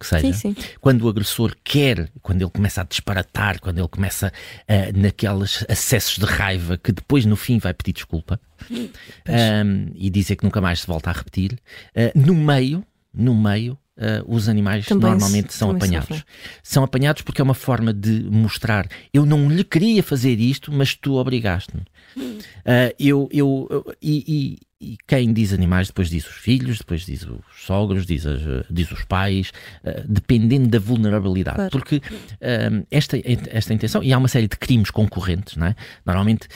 que 0.00 0.06
seja, 0.06 0.32
sim, 0.32 0.54
sim. 0.54 0.62
quando 0.80 1.02
o 1.02 1.08
agressor 1.08 1.54
quer, 1.62 2.10
quando 2.22 2.40
ele 2.40 2.50
começa 2.50 2.80
a 2.80 2.84
disparatar, 2.84 3.60
quando 3.60 3.78
ele 3.78 3.88
começa 3.88 4.32
uh, 4.62 4.98
naqueles 4.98 5.66
acessos 5.68 6.16
de 6.16 6.24
raiva 6.24 6.78
que 6.78 6.92
depois 6.92 7.26
no 7.26 7.36
fim 7.36 7.58
vai 7.58 7.74
pedir 7.74 7.92
desculpa 7.92 8.40
um, 8.70 9.92
e 9.94 10.08
dizer 10.08 10.36
que 10.36 10.44
nunca 10.44 10.62
mais 10.62 10.80
se 10.80 10.86
volta 10.86 11.10
a 11.10 11.12
repetir, 11.12 11.52
uh, 11.94 12.18
no 12.18 12.34
meio, 12.34 12.84
no 13.12 13.34
meio 13.34 13.78
Uh, 13.98 14.20
os 14.26 14.46
animais 14.46 14.84
também 14.84 15.08
normalmente 15.08 15.54
são 15.54 15.70
apanhados. 15.70 16.08
Sofrem. 16.08 16.24
São 16.62 16.84
apanhados 16.84 17.22
porque 17.22 17.40
é 17.40 17.44
uma 17.44 17.54
forma 17.54 17.94
de 17.94 18.24
mostrar 18.24 18.86
eu 19.10 19.24
não 19.24 19.48
lhe 19.48 19.64
queria 19.64 20.02
fazer 20.02 20.38
isto, 20.38 20.70
mas 20.70 20.94
tu 20.94 21.14
obrigaste-me. 21.14 21.82
Uh, 22.16 22.94
eu, 22.98 23.28
eu, 23.30 23.68
eu 23.70 23.94
e, 24.00 24.58
e, 24.80 24.96
quem 25.06 25.32
diz 25.32 25.52
animais 25.52 25.88
depois 25.88 26.08
diz 26.08 26.26
os 26.26 26.36
filhos, 26.36 26.78
depois 26.78 27.04
diz 27.04 27.22
os 27.22 27.40
sogros, 27.56 28.06
diz, 28.06 28.26
as, 28.26 28.40
diz 28.70 28.90
os 28.90 29.04
pais, 29.04 29.52
uh, 29.84 30.02
dependendo 30.08 30.68
da 30.68 30.78
vulnerabilidade. 30.78 31.56
Claro. 31.56 31.70
Porque 31.70 31.96
uh, 31.96 32.86
esta, 32.90 33.18
esta 33.50 33.74
intenção, 33.74 34.02
e 34.02 34.12
há 34.12 34.18
uma 34.18 34.28
série 34.28 34.48
de 34.48 34.56
crimes 34.56 34.90
concorrentes, 34.90 35.56
não 35.56 35.66
é? 35.66 35.76
Normalmente 36.04 36.48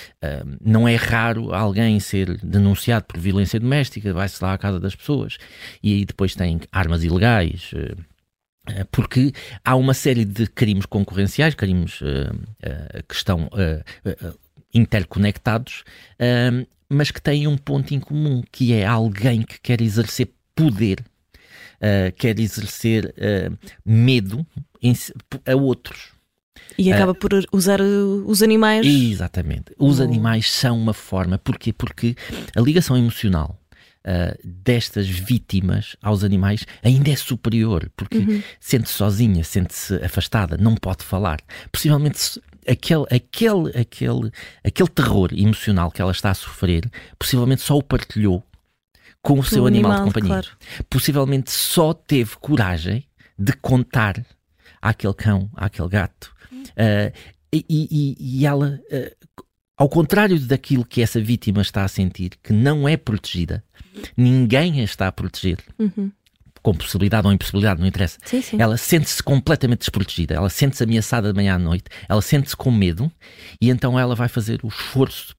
não 0.63 0.87
é 0.87 0.95
raro 0.97 1.53
alguém 1.55 1.99
ser 1.99 2.37
denunciado 2.39 3.07
por 3.07 3.19
violência 3.19 3.59
doméstica, 3.59 4.13
vai-se 4.13 4.43
lá 4.43 4.53
à 4.53 4.59
casa 4.59 4.79
das 4.79 4.95
pessoas 4.95 5.39
e 5.83 5.95
aí 5.95 6.05
depois 6.05 6.35
tem 6.35 6.61
armas 6.73 7.03
ilegais 7.03 7.73
porque 8.91 9.33
há 9.65 9.75
uma 9.75 9.95
série 9.95 10.25
de 10.25 10.47
crimes 10.47 10.87
concorrenciais, 10.87 11.55
crimes 11.55 12.01
uh, 12.01 12.05
uh, 12.05 13.03
que 13.09 13.15
estão 13.15 13.47
uh, 13.47 14.39
interconectados, 14.73 15.85
uh, 16.21 16.67
mas 16.89 17.11
que 17.11 17.21
têm 17.21 17.47
um 17.47 17.57
ponto 17.57 17.95
em 17.95 18.01
comum, 18.01 18.43
que 18.51 18.73
é 18.73 18.87
alguém 18.87 19.43
que 19.43 19.61
quer 19.61 19.81
exercer 19.81 20.31
poder, 20.55 21.01
uh, 21.81 22.13
quer 22.17 22.39
exercer 22.39 23.15
uh, 23.17 23.57
medo 23.85 24.47
em, 24.83 24.95
a 25.47 25.57
outros. 25.57 26.13
E 26.79 26.93
acaba 26.93 27.15
por 27.15 27.31
usar 27.53 27.81
os 27.81 28.43
animais. 28.43 28.87
Exatamente. 28.87 29.75
Os 29.79 30.01
oh. 30.01 30.03
animais 30.03 30.51
são 30.51 30.79
uma 30.79 30.95
forma. 30.95 31.37
Porquê? 31.37 31.73
Porque 31.73 32.17
a 32.57 32.61
ligação 32.61 32.97
emocional 32.97 33.61
uh, 34.07 34.39
destas 34.43 35.07
vítimas 35.09 35.97
aos 36.03 36.25
animais 36.25 36.67
ainda 36.83 37.11
é 37.11 37.17
superior, 37.17 37.91
porque 37.97 38.19
uhum. 38.19 38.43
sente-se 38.59 38.95
sozinha, 38.95 39.45
sente-se 39.45 39.95
afastada, 39.97 40.57
não 40.57 40.75
pode 40.75 41.05
falar. 41.05 41.41
Possivelmente 41.71 42.41
aquele, 42.71 43.05
aquele, 43.11 43.79
aquele, 43.79 44.31
aquele 44.65 44.89
terror 44.89 45.31
emocional 45.33 45.91
que 45.91 46.01
ela 46.01 46.13
está 46.13 46.31
a 46.31 46.35
sofrer, 46.35 46.91
possivelmente 47.19 47.63
só 47.63 47.77
o 47.77 47.83
partilhou 47.83 48.45
com 49.23 49.39
o 49.39 49.45
seu 49.45 49.67
animal, 49.67 49.93
animal, 49.93 50.09
de 50.09 50.13
companhia. 50.13 50.43
Claro. 50.43 50.57
Possivelmente 50.89 51.51
só 51.51 51.93
teve 51.93 52.37
coragem 52.37 53.05
de 53.39 53.53
contar 53.55 54.25
àquele 54.81 55.15
cão, 55.15 55.51
àquele 55.55 55.89
gato. 55.89 56.35
Uh, 56.53 57.13
e, 57.53 57.65
e, 57.69 58.17
e, 58.19 58.47
ela, 58.47 58.81
uh, 58.91 59.45
ao 59.77 59.89
contrário 59.89 60.39
daquilo 60.41 60.85
que 60.85 61.03
essa 61.03 61.21
vítima 61.21 61.63
está 61.63 61.85
a 61.85 61.89
sentir, 61.89 62.33
que 62.43 62.53
não 62.53 62.89
é 62.89 62.97
protegida, 62.97 63.65
ninguém 64.17 64.81
a 64.81 64.85
está 64.85 65.09
a 65.09 65.13
proteger. 65.13 65.59
Uhum. 65.79 66.13
Com 66.63 66.75
possibilidade 66.75 67.27
ou 67.27 67.33
impossibilidade, 67.33 67.81
não 67.81 67.87
interessa. 67.87 68.19
Sim, 68.25 68.43
sim. 68.43 68.57
Ela 68.61 68.77
sente-se 68.77 69.23
completamente 69.23 69.81
desprotegida, 69.81 70.35
ela 70.35 70.51
sente-se 70.51 70.83
ameaçada 70.83 71.33
de 71.33 71.37
manhã 71.37 71.55
à 71.55 71.59
noite, 71.59 71.85
ela 72.09 72.21
sente-se 72.21 72.57
com 72.57 72.71
medo 72.71 73.11
e 73.61 73.71
então 73.71 73.99
ela 73.99 74.15
vai 74.15 74.29
fazer 74.29 74.61
o 74.63 74.69
esforço 74.69 75.35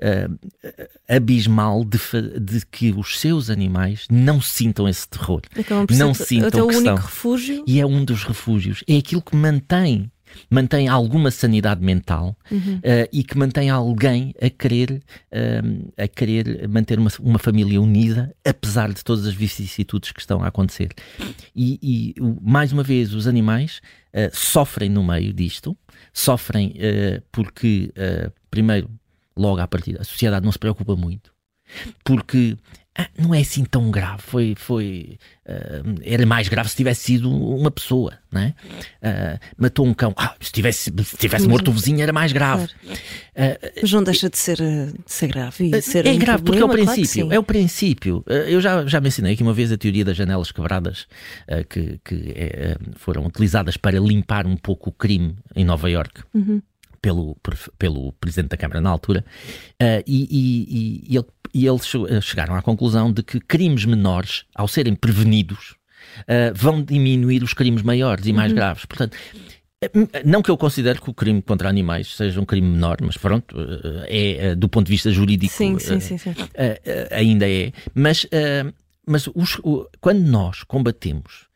uh, 0.00 0.88
abismal 1.08 1.84
de, 1.84 1.98
de, 2.40 2.66
que 2.66 2.92
os 2.92 3.20
seus 3.20 3.50
animais 3.50 4.06
não 4.10 4.40
sintam 4.40 4.88
esse 4.88 5.08
terror. 5.08 5.42
Não 5.90 6.14
sintam 6.14 6.60
é 6.60 6.62
o 6.62 6.76
único 6.76 6.96
refúgio. 6.96 7.64
E 7.66 7.80
é 7.80 7.86
um 7.86 8.04
dos 8.04 8.24
refúgios. 8.24 8.82
É 8.88 8.96
aquilo 8.96 9.22
que 9.22 9.36
mantém 9.36 10.10
mantém 10.50 10.88
alguma 10.88 11.30
sanidade 11.30 11.82
mental 11.82 12.36
uhum. 12.50 12.76
uh, 12.76 13.08
e 13.12 13.22
que 13.22 13.36
mantém 13.36 13.70
alguém 13.70 14.34
a 14.40 14.50
querer, 14.50 15.02
uh, 15.32 15.92
a 15.96 16.08
querer 16.08 16.68
manter 16.68 16.98
uma, 16.98 17.10
uma, 17.20 17.38
família 17.38 17.80
unida, 17.80 18.34
apesar 18.44 18.92
de 18.92 19.02
todas 19.04 19.26
as 19.26 19.34
vicissitudes 19.34 20.12
que 20.12 20.20
estão 20.20 20.42
a 20.42 20.48
acontecer. 20.48 20.90
E, 21.54 21.78
e 21.82 22.14
mais 22.42 22.72
uma 22.72 22.82
vez, 22.82 23.12
os 23.14 23.26
animais 23.26 23.80
uh, 24.12 24.30
sofrem 24.32 24.88
no 24.88 25.04
meio 25.04 25.32
disto, 25.32 25.76
sofrem 26.12 26.74
porque, 27.32 27.92
primeiro, 28.50 28.90
logo 29.36 29.60
à 29.60 29.66
partida, 29.66 30.00
a 30.00 30.04
sociedade 30.04 30.44
não 30.44 30.52
se 30.52 30.58
preocupa 30.58 30.94
muito, 30.94 31.32
porque 32.04 32.56
ah, 32.96 33.08
não 33.18 33.34
é 33.34 33.40
assim 33.40 33.64
tão 33.64 33.90
grave. 33.90 34.22
Foi, 34.22 34.54
foi, 34.56 35.18
uh, 35.46 36.00
era 36.04 36.24
mais 36.24 36.48
grave 36.48 36.68
se 36.68 36.76
tivesse 36.76 37.00
sido 37.02 37.28
uma 37.28 37.70
pessoa, 37.70 38.16
né? 38.30 38.54
Uh, 39.02 39.38
matou 39.58 39.84
um 39.84 39.92
cão. 39.92 40.14
Ah, 40.16 40.36
se 40.40 40.52
tivesse, 40.52 40.92
se 41.04 41.16
tivesse 41.16 41.48
morto 41.48 41.68
o 41.68 41.72
vizinho 41.72 42.00
era 42.00 42.12
mais 42.12 42.30
grave. 42.30 42.68
Claro. 42.68 43.00
Uh, 43.34 43.80
Mas 43.82 43.92
não 43.92 44.04
deixa 44.04 44.30
de 44.30 44.38
ser, 44.38 44.58
de 44.58 44.94
ser 45.06 45.26
grave. 45.26 45.70
E 45.74 45.82
ser 45.82 46.06
é 46.06 46.12
um 46.12 46.18
grave 46.18 46.44
problema, 46.44 46.68
porque 46.68 46.82
é 46.82 46.84
o 46.84 46.86
princípio. 46.86 47.22
Claro 47.24 47.34
é 47.34 47.38
o 47.38 47.42
princípio. 47.42 48.24
eu 48.28 48.60
já, 48.60 48.86
já 48.86 49.00
mencionei 49.00 49.34
aqui 49.34 49.42
uma 49.42 49.54
vez 49.54 49.72
a 49.72 49.76
teoria 49.76 50.04
das 50.04 50.16
janelas 50.16 50.52
quebradas 50.52 51.08
que, 51.68 51.98
que 52.04 52.32
é, 52.36 52.76
foram 52.94 53.26
utilizadas 53.26 53.76
para 53.76 53.98
limpar 53.98 54.46
um 54.46 54.56
pouco 54.56 54.90
o 54.90 54.92
crime 54.92 55.36
em 55.56 55.64
Nova 55.64 55.90
York. 55.90 56.22
Uhum 56.32 56.62
pelo, 57.04 57.36
pelo 57.78 58.12
Presidente 58.14 58.52
da 58.52 58.56
Câmara 58.56 58.80
na 58.80 58.88
altura, 58.88 59.22
uh, 59.74 60.02
e, 60.06 60.26
e, 60.30 61.12
e, 61.12 61.16
ele, 61.18 61.26
e, 61.52 61.66
eles 61.66 61.92
eh, 62.08 62.20
chegaram 62.22 62.54
à 62.54 62.62
conclusão 62.62 63.12
de 63.12 63.22
que 63.22 63.38
crimes 63.40 63.84
menores, 63.84 64.44
ao 64.54 64.66
serem 64.66 64.94
prevenidos, 64.94 65.72
uh, 66.20 66.54
vão 66.54 66.82
diminuir 66.82 67.42
os 67.42 67.52
crimes 67.52 67.82
maiores 67.82 68.26
e 68.26 68.32
mais 68.32 68.52
uhum. 68.52 68.56
graves. 68.56 68.86
Portanto, 68.86 69.18
não 70.24 70.40
que 70.40 70.50
eu 70.50 70.56
considere 70.56 70.98
que 70.98 71.10
o 71.10 71.12
crime 71.12 71.42
contra 71.42 71.68
animais 71.68 72.16
seja 72.16 72.40
um 72.40 72.46
crime 72.46 72.68
menor, 72.68 72.96
mas 73.02 73.18
pronto, 73.18 73.54
é 74.08 74.54
do 74.54 74.66
ponto 74.66 74.86
de 74.86 74.92
vista 74.92 75.10
jurídico 75.10 75.52
sim, 75.52 75.78
sim, 75.78 76.00
sim, 76.00 76.18
ainda 77.10 77.46
é. 77.46 77.70
Mas, 77.94 78.26
mas 79.06 79.28
os, 79.34 79.60
quando 80.00 80.20
nós 80.20 80.62
combatemos 80.62 81.48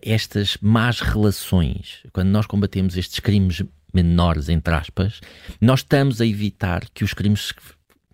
estas 0.00 0.56
más 0.62 1.00
relações, 1.00 1.98
quando 2.10 2.28
nós 2.28 2.46
combatemos 2.46 2.96
estes 2.96 3.20
crimes 3.20 3.62
menores, 3.92 4.48
entre 4.48 4.74
aspas, 4.74 5.20
nós 5.60 5.80
estamos 5.80 6.20
a 6.20 6.26
evitar 6.26 6.84
que 6.92 7.04
os 7.04 7.14
crimes 7.14 7.52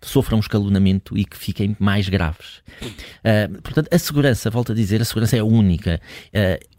sofram 0.01 0.37
um 0.37 0.41
escalonamento 0.41 1.17
e 1.17 1.25
que 1.25 1.37
fiquem 1.37 1.75
mais 1.79 2.07
graves. 2.07 2.61
Uh, 2.81 3.61
portanto, 3.61 3.89
a 3.91 3.97
segurança, 3.97 4.49
volto 4.49 4.71
a 4.71 4.75
dizer, 4.75 5.01
a 5.01 5.05
segurança 5.05 5.35
é 5.35 5.43
única. 5.43 5.99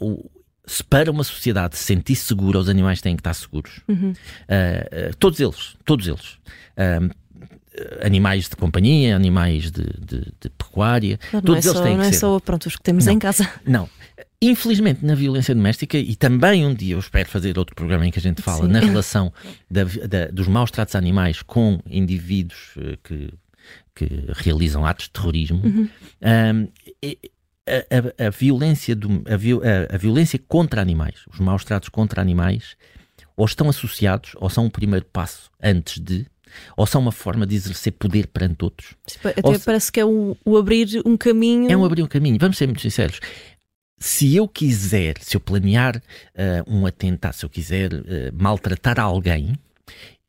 Uh, 0.01 0.05
o, 0.05 0.31
se 0.65 0.83
para 0.83 1.11
uma 1.11 1.25
sociedade 1.25 1.77
se 1.77 1.85
sentir 1.85 2.17
segura, 2.17 2.59
os 2.59 2.69
animais 2.69 3.01
têm 3.01 3.15
que 3.15 3.21
estar 3.21 3.35
seguros. 3.35 3.81
Uhum. 3.89 4.11
Uh, 4.13 5.17
todos 5.19 5.39
eles, 5.41 5.77
todos 5.85 6.07
eles. 6.09 6.39
animais 8.03 8.49
de 8.49 8.57
companhia, 8.57 9.15
animais 9.15 9.71
de, 9.71 9.85
de, 10.01 10.33
de 10.41 10.51
pecuária, 10.57 11.19
claro, 11.31 11.47
todos 11.47 11.65
é 11.65 11.69
eles 11.69 11.79
só, 11.79 11.85
têm 11.85 11.93
que 11.93 11.99
não 11.99 12.05
é 12.05 12.13
ser. 12.13 12.19
só 12.19 12.41
pronto, 12.41 12.67
os 12.67 12.77
que 12.77 12.83
temos 12.83 13.07
não, 13.07 13.13
em 13.13 13.19
casa. 13.19 13.49
Não, 13.67 13.89
Infelizmente, 14.41 15.05
na 15.05 15.15
violência 15.15 15.55
doméstica, 15.55 15.99
e 15.99 16.15
também 16.15 16.67
um 16.67 16.75
dia 16.75 16.95
eu 16.95 16.99
espero 16.99 17.29
fazer 17.29 17.59
outro 17.59 17.75
programa 17.75 18.07
em 18.07 18.11
que 18.11 18.19
a 18.19 18.23
gente 18.23 18.41
fala 18.41 18.67
Sim. 18.67 18.73
na 18.73 18.81
relação 18.81 19.33
da, 19.71 19.85
da, 19.85 20.27
dos 20.33 20.47
maus 20.47 20.71
tratos 20.71 20.95
a 20.95 20.99
animais 20.99 21.43
com 21.43 21.81
indivíduos 21.89 22.77
uh, 22.77 22.97
que, 23.03 23.31
que 23.95 24.09
realizam 24.35 24.87
atos 24.87 25.07
de 25.07 25.11
terrorismo, 25.11 25.63
uhum. 25.65 25.89
um, 26.23 26.69
a, 27.67 28.23
a, 28.23 28.27
a, 28.27 28.31
violência 28.31 28.95
do, 28.95 29.23
a, 29.27 29.95
a, 29.95 29.99
violência 29.99 30.39
contra 30.47 30.81
animais, 30.81 31.25
os 31.33 31.41
maus 31.41 31.65
tratos 31.65 31.89
contra 31.89 32.21
animais, 32.21 32.77
ou 33.37 33.45
estão 33.45 33.69
associados, 33.69 34.33
ou 34.37 34.49
são 34.49 34.67
o 34.67 34.71
primeiro 34.71 35.05
passo 35.07 35.51
antes 35.63 35.99
de, 35.99 36.27
ou 36.77 36.87
são 36.87 37.03
uma 37.03 37.13
forma 37.13 37.47
de 37.47 37.55
exercer 37.55 37.93
poder 37.93 38.29
perante 38.29 38.65
outros. 38.65 38.95
Até 39.25 39.41
ou 39.43 39.59
parece 39.61 39.91
que 39.91 40.01
é 40.01 40.05
o, 40.05 40.37
o, 40.45 40.57
abrir 40.57 41.03
um 41.05 41.17
caminho. 41.17 41.71
É 41.71 41.77
um 41.77 41.85
abrir 41.85 42.03
um 42.03 42.07
caminho. 42.07 42.39
Vamos 42.39 42.57
ser 42.57 42.67
muito 42.67 42.81
sinceros 42.81 43.21
se 43.99 44.37
eu 44.37 44.47
quiser, 44.47 45.17
se 45.21 45.37
eu 45.37 45.41
planear 45.41 45.97
uh, 45.97 46.01
um 46.67 46.87
atentado, 46.87 47.35
se 47.35 47.45
eu 47.45 47.51
quiser 47.51 47.93
uh, 47.93 48.05
maltratar 48.33 49.01
alguém, 49.01 49.55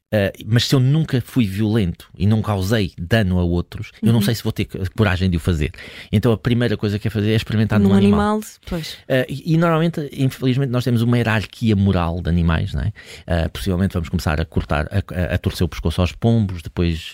Uh, 0.08 0.32
mas 0.46 0.66
se 0.66 0.74
eu 0.74 0.80
nunca 0.80 1.20
fui 1.20 1.46
violento 1.46 2.10
e 2.18 2.26
não 2.26 2.42
causei 2.42 2.94
dano 2.98 3.40
a 3.40 3.44
outros, 3.44 3.92
uhum. 4.02 4.08
eu 4.08 4.14
não 4.14 4.20
uhum. 4.20 4.26
sei 4.26 4.36
se 4.36 4.42
vou 4.42 4.54
ter 4.54 4.66
coragem 4.96 5.30
de 5.30 5.36
o 5.36 5.40
fazer. 5.40 5.72
Então 6.10 6.32
a 6.32 6.38
primeira 6.38 6.78
coisa 6.78 6.98
que 6.98 7.10
é 7.10 7.12
fazer 7.12 7.34
é 7.34 7.36
experimentar 7.36 7.78
num, 7.78 7.90
num 7.90 7.96
animal. 7.96 8.36
animal 8.36 8.42
pois. 8.66 8.94
Uh, 8.94 9.26
e, 9.28 9.54
e, 9.54 9.58
normalmente, 9.58 10.10
infelizmente, 10.14 10.70
nós 10.70 10.86
temos 10.86 11.02
uma 11.02 11.18
hierarquia 11.18 11.76
moral 11.76 12.22
de 12.22 12.30
animais, 12.30 12.74
não 12.74 12.84
é? 12.84 12.88
Uh, 12.88 13.50
possivelmente 13.50 13.96
vamos 13.96 14.08
começar 14.08 14.40
a 14.40 14.46
cortar, 14.46 14.88
a, 14.90 15.34
a, 15.36 15.38
torcer 15.38 15.66
o 15.66 15.68
pescoço 15.68 16.00
aos 16.00 16.14
pombos, 16.14 16.62
depois 16.62 17.14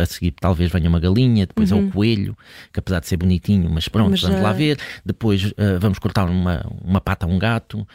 a 0.00 0.06
seguir 0.06 0.32
talvez 0.32 0.72
venha 0.72 0.88
uma 0.88 0.98
galinha, 0.98 1.46
depois 1.46 1.70
uhum. 1.70 1.78
é 1.78 1.80
o 1.80 1.84
uhum. 1.84 1.90
coelho, 1.92 2.36
que 2.72 2.80
apesar 2.80 2.98
de 2.98 3.06
ser 3.06 3.18
bonitinho, 3.18 3.70
mas 3.70 3.86
pronto, 3.86 4.10
mas, 4.10 4.20
vamos 4.20 4.42
lá 4.42 4.52
ver. 4.52 4.78
Depois 5.06 5.54
vamos 5.80 6.00
cortar 6.00 6.28
uma, 6.28 6.66
uma 6.82 7.00
pata 7.00 7.24
a 7.24 7.28
um 7.28 7.38
gato, 7.38 7.86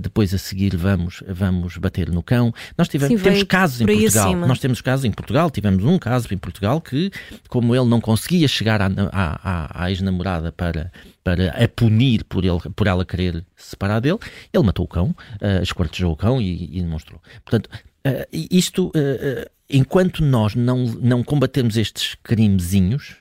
depois 0.00 0.34
a 0.34 0.38
seguir 0.38 0.76
vamos, 0.76 1.22
vamos 1.26 1.78
bater 1.78 2.10
no 2.10 2.22
cão. 2.22 2.52
Nós 2.76 2.88
tivemos, 2.88 3.18
Sim, 3.18 3.24
temos 3.24 3.42
casos 3.44 3.85
em 3.90 4.00
Portugal. 4.00 4.26
Acima. 4.28 4.46
Nós 4.46 4.58
temos 4.58 4.80
casos 4.80 5.04
em 5.04 5.10
Portugal, 5.10 5.50
tivemos 5.50 5.84
um 5.84 5.98
caso 5.98 6.32
em 6.32 6.38
Portugal 6.38 6.80
que, 6.80 7.10
como 7.48 7.74
ele 7.74 7.86
não 7.86 8.00
conseguia 8.00 8.48
chegar 8.48 8.80
à, 8.80 8.88
à, 9.12 9.84
à 9.84 9.90
ex-namorada 9.90 10.52
para, 10.52 10.92
para 11.22 11.50
a 11.50 11.68
punir 11.68 12.24
por, 12.24 12.44
ele, 12.44 12.60
por 12.74 12.86
ela 12.86 13.04
querer 13.04 13.44
se 13.56 13.70
separar 13.70 14.00
dele, 14.00 14.18
ele 14.52 14.64
matou 14.64 14.84
o 14.84 14.88
cão, 14.88 15.08
uh, 15.08 15.62
esquartejou 15.62 16.12
o 16.12 16.16
cão 16.16 16.40
e, 16.40 16.76
e 16.78 16.80
demonstrou. 16.80 17.20
Portanto, 17.44 17.68
uh, 18.06 18.26
isto, 18.32 18.88
uh, 18.88 19.50
enquanto 19.68 20.22
nós 20.22 20.54
não, 20.54 20.84
não 20.84 21.22
combatemos 21.22 21.76
estes 21.76 22.16
crimezinhos, 22.22 23.16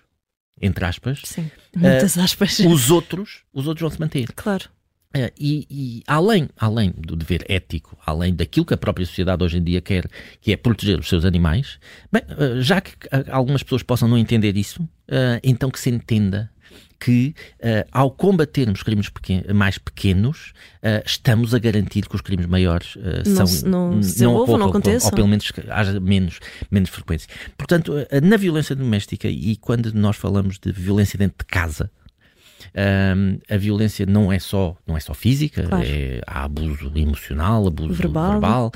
entre 0.61 0.85
aspas, 0.85 1.21
Sim, 1.25 1.49
muitas 1.75 2.17
aspas. 2.17 2.59
os 2.59 2.89
outros, 2.89 3.43
os 3.53 3.67
outros 3.67 3.81
vão 3.81 3.91
se 3.91 3.99
manter. 3.99 4.27
Claro. 4.35 4.69
Uh, 5.15 5.31
e, 5.39 5.65
e, 5.71 6.03
além, 6.05 6.49
além 6.57 6.93
do 6.97 7.15
dever 7.15 7.45
ético, 7.47 7.97
além 8.05 8.35
daquilo 8.35 8.65
que 8.65 8.73
a 8.73 8.77
própria 8.77 9.05
sociedade 9.05 9.41
hoje 9.45 9.57
em 9.57 9.63
dia 9.63 9.79
quer, 9.79 10.09
que 10.41 10.51
é 10.51 10.57
proteger 10.57 10.99
os 10.99 11.07
seus 11.07 11.23
animais, 11.23 11.79
bem, 12.11 12.21
uh, 12.23 12.61
já 12.61 12.81
que 12.81 12.91
algumas 13.31 13.63
pessoas 13.63 13.81
possam 13.81 14.09
não 14.09 14.17
entender 14.17 14.57
isso, 14.57 14.83
uh, 14.83 15.39
então 15.41 15.71
que 15.71 15.79
se 15.79 15.89
entenda 15.89 16.51
que 16.99 17.35
ao 17.91 18.09
combatermos 18.09 18.81
crimes 18.81 19.09
pequen 19.09 19.43
mais 19.53 19.77
pequenos, 19.77 20.53
estamos 21.05 21.53
a 21.53 21.59
garantir 21.59 22.07
que 22.07 22.15
os 22.15 22.21
crimes 22.21 22.45
maiores 22.45 22.97
não, 23.27 23.45
são, 23.45 23.69
não, 23.69 23.91
não, 24.17 24.35
ocorram, 24.35 24.57
não 24.59 24.69
aconteçam. 24.69 25.09
Ou, 25.09 25.11
ou, 25.11 25.15
pelo 25.15 25.27
menos 25.27 25.51
haja 25.69 25.99
menos, 25.99 26.39
menos 26.71 26.89
frequência. 26.89 27.29
Portanto, 27.57 27.93
na 28.23 28.37
violência 28.37 28.75
doméstica 28.75 29.27
e 29.27 29.57
quando 29.57 29.93
nós 29.93 30.15
falamos 30.15 30.57
de 30.57 30.71
violência 30.71 31.19
dentro 31.19 31.37
de 31.37 31.45
casa, 31.45 31.91
um, 33.17 33.39
a 33.49 33.57
violência 33.57 34.05
não 34.05 34.31
é 34.31 34.39
só, 34.39 34.75
não 34.85 34.95
é 34.95 34.99
só 34.99 35.13
física, 35.13 35.63
claro. 35.63 35.85
é, 35.85 36.21
há 36.25 36.43
abuso 36.43 36.91
emocional, 36.95 37.67
abuso 37.67 37.93
verbal. 37.93 38.31
verbal. 38.31 38.71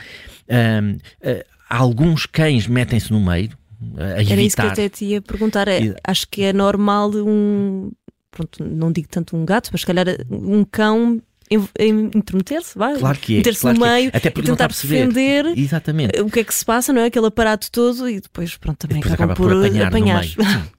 Um, 0.50 0.92
uh, 0.92 1.44
alguns 1.70 2.26
cães 2.26 2.68
metem-se 2.68 3.12
no 3.12 3.20
meio. 3.20 3.52
A 3.98 4.22
Era 4.22 4.42
isso 4.42 4.56
que 4.58 4.62
eu 4.62 4.68
até 4.68 4.90
te 4.90 5.06
ia 5.06 5.22
perguntar. 5.22 5.68
É, 5.68 5.96
acho 6.04 6.28
que 6.28 6.44
é 6.44 6.52
normal 6.52 7.12
um. 7.16 7.92
Pronto, 8.32 8.64
não 8.64 8.92
digo 8.92 9.08
tanto 9.10 9.36
um 9.36 9.46
gato, 9.46 9.70
mas 9.72 9.82
se 9.82 9.88
calhar 9.88 10.06
um 10.30 10.64
cão 10.64 11.22
intermeter-se, 11.52 12.78
vai. 12.78 12.98
Claro 12.98 13.18
que 13.18 13.34
é. 13.34 13.38
Meter-se 13.38 13.62
claro 13.62 13.80
no 13.80 13.86
é. 13.86 13.94
meio 13.96 14.12
Até 14.14 14.30
porque 14.30 14.48
e 14.48 14.52
tentar 14.52 14.68
defender 14.68 15.46
Exatamente. 15.58 16.22
o 16.22 16.30
que 16.30 16.40
é 16.42 16.44
que 16.44 16.54
se 16.54 16.64
passa, 16.64 16.94
não 16.94 17.02
é? 17.02 17.06
Aquele 17.06 17.26
aparato 17.26 17.72
todo 17.72 18.08
e 18.08 18.20
depois, 18.20 18.56
pronto, 18.58 18.78
também 18.78 18.98
depois 18.98 19.14
acaba 19.14 19.34
por, 19.34 19.50
por 19.50 19.66
apanhar. 19.66 19.88
apanhar. 19.88 20.24
Sim, 20.24 20.36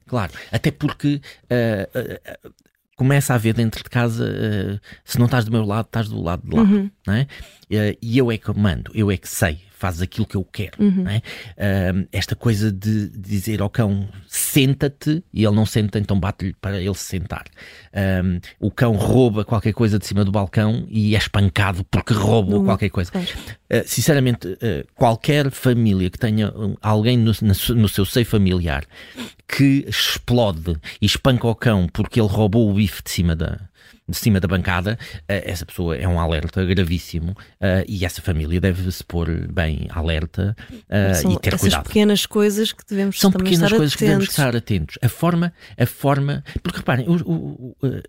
claro. 0.07 0.33
Até 0.53 0.71
porque. 0.71 1.21
Uh, 1.51 2.47
uh, 2.47 2.51
começa 3.01 3.33
a 3.33 3.37
haver 3.37 3.55
dentro 3.55 3.83
de 3.83 3.89
casa, 3.89 4.27
uh, 4.27 4.79
se 5.07 5.19
não 5.19 5.25
estás 5.25 5.47
do 5.47 5.51
meu 5.51 5.65
lado, 5.65 5.87
estás 5.87 6.07
do 6.07 6.21
lado 6.21 6.43
de 6.47 6.55
lá. 6.55 6.63
Uhum. 6.63 6.91
Não 7.07 7.15
é? 7.15 7.23
Uh, 7.23 7.97
e 8.03 8.19
eu 8.19 8.31
é 8.31 8.37
que 8.37 8.53
mando, 8.53 8.91
eu 8.95 9.11
é 9.11 9.17
que 9.17 9.27
sei, 9.27 9.59
fazes 9.81 10.03
aquilo 10.03 10.27
que 10.27 10.37
eu 10.37 10.45
quero. 10.45 10.73
Uhum. 10.79 11.07
É? 11.09 11.17
Uh, 11.19 12.07
esta 12.13 12.37
coisa 12.37 12.71
de, 12.71 13.09
dizer 13.09 13.63
ao 13.63 13.71
cão 13.71 14.07
senta-te 14.29 15.25
e 15.33 15.45
ele 15.45 15.57
não 15.57 15.65
senta, 15.65 15.99
então 15.99 16.21
bate-lhe 16.21 16.53
para 16.61 16.79
ele 16.79 16.95
se 16.95 17.05
sentar. 17.05 17.47
Uh, 17.93 18.41
o 18.61 18.71
cão 18.71 18.93
rouba 18.93 19.43
qualquer 19.43 19.73
coisa 19.73 19.99
de 19.99 20.07
cima 20.07 20.23
do 20.23 20.31
balcão 20.31 20.87
e 20.89 21.15
é 21.15 21.19
espancado 21.19 21.83
porque 21.91 22.13
roubou 22.13 22.63
qualquer 22.63 22.91
coisa. 22.91 23.11
Uh, 23.17 23.83
sinceramente, 23.87 24.49
qualquer 24.95 25.51
família 25.51 26.11
que 26.11 26.19
tenha 26.19 26.53
alguém 26.83 27.17
no, 27.17 27.33
no 27.41 27.89
seu 27.89 28.05
seio 28.05 28.27
familiar 28.27 28.85
que 29.49 29.85
explode 29.89 30.77
e 31.01 31.07
espanca 31.07 31.47
o 31.47 31.55
cão 31.55 31.89
porque 31.91 32.21
ele 32.21 32.29
roubou 32.29 32.71
o 32.71 32.75
bife 32.75 33.03
de 33.03 33.11
cima 33.11 33.35
da, 33.35 33.59
de 34.09 34.17
cima 34.17 34.41
da 34.41 34.49
bancada, 34.49 34.99
uh, 35.15 35.19
essa 35.29 35.65
pessoa 35.65 35.97
é 35.97 36.07
um 36.07 36.19
alerta 36.19 36.65
gravíssimo 36.65 37.33
uh, 37.33 37.85
e 37.89 38.05
essa 38.05 38.21
família 38.21 38.61
deve 38.61 38.91
se 38.91 39.05
pôr 39.05 39.49
bem 39.53 39.87
alerta 39.91 40.57
uh, 40.71 41.15
São 41.15 41.33
e 41.33 41.39
ter 41.39 41.49
essas 41.51 41.61
cuidado. 41.61 41.85
pequenas 41.85 42.27
coisas 42.27 42.73
que 42.73 42.85
devemos 42.89 43.19
São 43.19 43.31
pequenas 43.31 43.63
estar 43.63 43.77
coisas 43.77 43.93
atentos. 43.93 43.97
que 43.97 44.05
devemos 44.05 44.29
estar 44.29 44.57
atentos. 44.57 44.99
A 45.03 45.09
forma, 45.09 45.53
a 45.79 45.87
forma, 45.87 46.45
porque 46.63 46.79
reparem, 46.79 47.07
o, 47.09 47.15
o, 47.15 47.77
o 47.83 48.03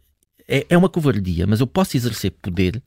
é, 0.52 0.66
é 0.70 0.78
uma 0.78 0.90
covardia, 0.90 1.48
mas 1.48 1.62
eu 1.62 1.68
posso 1.68 1.96
exercer 1.96 2.32
poder 2.32 2.82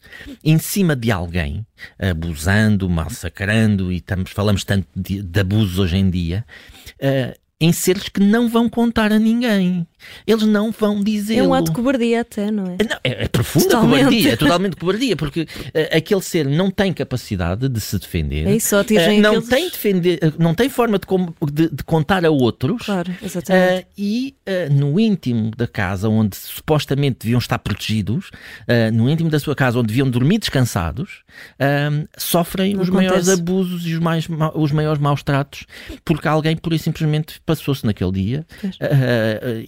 em 0.45 0.59
cima 0.59 0.95
de 0.95 1.11
alguém, 1.11 1.67
abusando, 1.99 2.89
massacrando, 2.91 3.91
e 3.91 3.97
estamos, 3.97 4.31
falamos 4.33 4.65
tanto 4.65 4.87
de, 4.95 5.23
de 5.23 5.41
abusos 5.41 5.79
hoje 5.79 5.97
em 5.97 6.11
dia, 6.11 6.45
uh, 7.01 7.44
em 7.65 7.73
seres 7.73 8.11
que 8.11 8.21
não 8.21 8.47
vão 8.47 8.69
contar 8.69 9.11
a 9.11 9.19
ninguém. 9.19 9.87
Eles 10.27 10.43
não 10.43 10.71
vão 10.71 11.03
dizer. 11.03 11.39
É 11.39 11.43
um 11.43 11.55
ato 11.55 11.71
de 11.71 11.73
cobardia, 11.73 12.21
até, 12.21 12.51
não 12.51 12.65
é? 12.65 12.77
Não, 12.85 12.99
é, 13.03 13.25
é 13.25 13.29
profunda 13.29 13.71
totalmente. 13.71 13.99
cobardia, 14.01 14.33
é 14.33 14.37
totalmente 14.37 14.77
cobardia, 14.77 15.17
porque 15.17 15.43
uh, 15.43 15.97
aquele 15.97 16.21
ser 16.21 16.47
não 16.47 16.71
tem 16.71 16.93
capacidade 16.93 17.71
de 17.71 17.81
se 17.81 17.99
defender. 17.99 18.47
É 18.47 18.57
isso, 18.57 18.77
uh, 18.77 18.85
não, 19.19 19.31
aqueles... 19.31 19.49
tem 19.49 19.71
defender, 19.71 20.19
uh, 20.23 20.35
não 20.39 20.55
tem 20.55 20.69
forma 20.69 20.99
de, 20.99 21.07
de, 21.53 21.75
de 21.75 21.85
contar 21.85 22.23
a 22.27 22.31
outros. 22.31 22.83
Claro, 22.83 23.11
exatamente. 23.23 23.87
e 23.97 24.35
no 24.71 25.01
íntimo 25.01 25.51
da 25.57 25.67
casa, 25.67 26.09
onde 26.09 26.37
supostamente 26.37 27.21
deviam 27.23 27.39
estar 27.39 27.59
protegidos, 27.59 28.31
no 28.93 29.09
íntimo 29.09 29.31
da 29.31 29.39
sua 29.39 29.55
casa, 29.55 29.79
onde 29.79 29.89
deviam 29.89 30.09
dormir 30.11 30.39
descansados, 30.39 31.23
sofrem 32.17 32.75
não 32.75 32.83
os 32.83 32.89
acontece. 32.89 33.09
maiores 33.09 33.29
abusos 33.29 33.87
e 33.87 33.95
os, 33.95 34.01
mais, 34.01 34.29
os 34.55 34.73
maiores 34.73 35.01
maus 35.01 35.23
tratos, 35.23 35.65
porque 36.05 36.29
alguém, 36.29 36.59
e 36.71 36.79
simplesmente, 36.79 37.41
passou-se 37.61 37.87
naquele 37.87 38.13
dia 38.13 38.47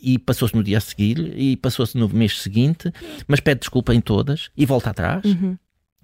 e 0.03 0.19
passou-se 0.19 0.55
no 0.55 0.63
dia 0.63 0.79
a 0.79 0.81
seguir 0.81 1.33
e 1.37 1.57
passou-se 1.57 1.97
no 1.97 2.09
mês 2.09 2.41
seguinte, 2.41 2.93
mas 3.27 3.41
pede 3.41 3.61
desculpa 3.61 3.95
em 3.95 4.01
todas 4.01 4.51
e 4.57 4.67
volta 4.67 4.91
atrás. 4.91 5.25
Uhum 5.25 5.57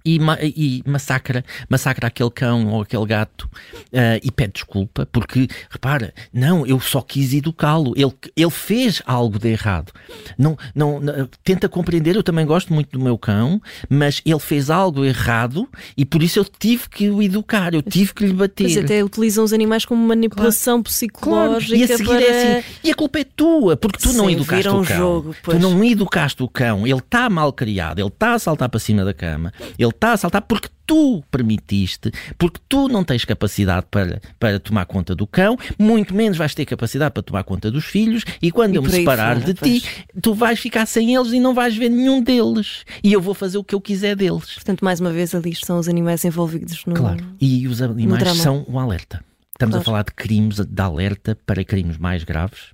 e, 0.05 0.19
e, 0.55 0.83
massacra, 0.85 1.45
massacra 1.69 2.07
aquele 2.07 2.29
cão 2.29 2.67
ou 2.67 2.81
aquele 2.81 3.05
gato 3.05 3.43
uh, 3.43 4.19
e 4.21 4.31
pede 4.31 4.53
desculpa, 4.53 5.07
porque 5.11 5.47
repara, 5.69 6.13
não, 6.33 6.65
eu 6.65 6.79
só 6.79 7.01
quis 7.01 7.33
educá-lo, 7.33 7.93
ele, 7.95 8.13
ele 8.35 8.49
fez 8.49 9.01
algo 9.05 9.39
de 9.39 9.49
errado. 9.49 9.91
Não, 10.37 10.57
não, 10.75 10.99
não, 10.99 11.29
tenta 11.43 11.69
compreender, 11.69 12.15
eu 12.15 12.23
também 12.23 12.45
gosto 12.45 12.73
muito 12.73 12.97
do 12.97 13.03
meu 13.03 13.17
cão, 13.17 13.61
mas 13.89 14.21
ele 14.25 14.39
fez 14.39 14.69
algo 14.69 15.05
errado 15.05 15.67
e 15.95 16.05
por 16.05 16.21
isso 16.21 16.39
eu 16.39 16.45
tive 16.45 16.89
que 16.89 17.09
o 17.09 17.21
educar, 17.21 17.73
eu 17.73 17.81
tive 17.81 18.13
que 18.13 18.25
lhe 18.25 18.33
bater. 18.33 18.63
Mas 18.63 18.77
até 18.77 19.03
utilizam 19.03 19.43
os 19.43 19.53
animais 19.53 19.85
como 19.85 20.05
manipulação 20.05 20.75
claro. 20.75 20.83
psicológica. 20.83 21.75
Claro. 21.75 21.89
E 21.89 21.93
a 21.93 21.97
seguir 21.97 22.09
para... 22.09 22.21
é 22.21 22.57
assim, 22.57 22.67
e 22.83 22.91
a 22.91 22.95
culpa 22.95 23.19
é 23.19 23.23
tua, 23.23 23.77
porque 23.77 23.99
tu 23.99 24.09
Sim, 24.09 24.17
não 24.17 24.29
educaste 24.29 24.69
o 24.69 24.83
cão. 24.83 24.97
Jogo, 24.97 25.35
tu 25.43 25.59
não 25.59 25.83
educaste 25.83 26.43
o 26.43 26.49
cão, 26.49 26.85
ele 26.85 26.99
está 26.99 27.29
mal 27.29 27.53
criado, 27.53 27.99
ele 27.99 28.07
está 28.07 28.33
a 28.33 28.39
saltar 28.39 28.69
para 28.69 28.79
cima 28.79 29.05
da 29.05 29.13
cama, 29.13 29.53
ele 29.77 29.92
está 29.95 30.13
a 30.13 30.17
saltar 30.17 30.41
porque 30.41 30.69
tu 30.85 31.23
permitiste, 31.31 32.11
porque 32.37 32.59
tu 32.67 32.87
não 32.87 33.03
tens 33.03 33.25
capacidade 33.25 33.85
para, 33.89 34.21
para 34.39 34.59
tomar 34.59 34.85
conta 34.85 35.15
do 35.15 35.25
cão, 35.25 35.57
muito 35.79 36.13
menos 36.13 36.37
vais 36.37 36.53
ter 36.53 36.65
capacidade 36.65 37.13
para 37.13 37.23
tomar 37.23 37.43
conta 37.43 37.71
dos 37.71 37.85
filhos, 37.85 38.23
e 38.41 38.51
quando 38.51 38.73
e 38.73 38.77
eu 38.77 38.83
me 38.83 38.89
separar 38.89 39.39
fora, 39.39 39.53
de 39.53 39.59
pois. 39.59 39.81
ti, 39.83 40.05
tu 40.21 40.33
vais 40.33 40.59
ficar 40.59 40.85
sem 40.85 41.15
eles 41.15 41.31
e 41.31 41.39
não 41.39 41.53
vais 41.53 41.75
ver 41.75 41.89
nenhum 41.89 42.21
deles. 42.21 42.83
E 43.03 43.13
eu 43.13 43.21
vou 43.21 43.33
fazer 43.33 43.57
o 43.57 43.63
que 43.63 43.75
eu 43.75 43.81
quiser 43.81 44.15
deles. 44.15 44.53
Portanto, 44.53 44.83
mais 44.83 44.99
uma 44.99 45.11
vez, 45.11 45.33
ali 45.33 45.51
estão 45.51 45.79
os 45.79 45.87
animais 45.87 46.25
envolvidos 46.25 46.85
no. 46.85 46.93
Claro, 46.93 47.25
e 47.39 47.67
os 47.67 47.81
animais 47.81 48.37
são 48.37 48.65
um 48.67 48.77
alerta. 48.79 49.23
Estamos 49.51 49.73
claro. 49.73 49.81
a 49.81 49.85
falar 49.85 50.03
de 50.03 50.11
crimes 50.11 50.59
de 50.59 50.81
alerta 50.81 51.37
para 51.45 51.63
crimes 51.63 51.97
mais 51.97 52.23
graves. 52.23 52.73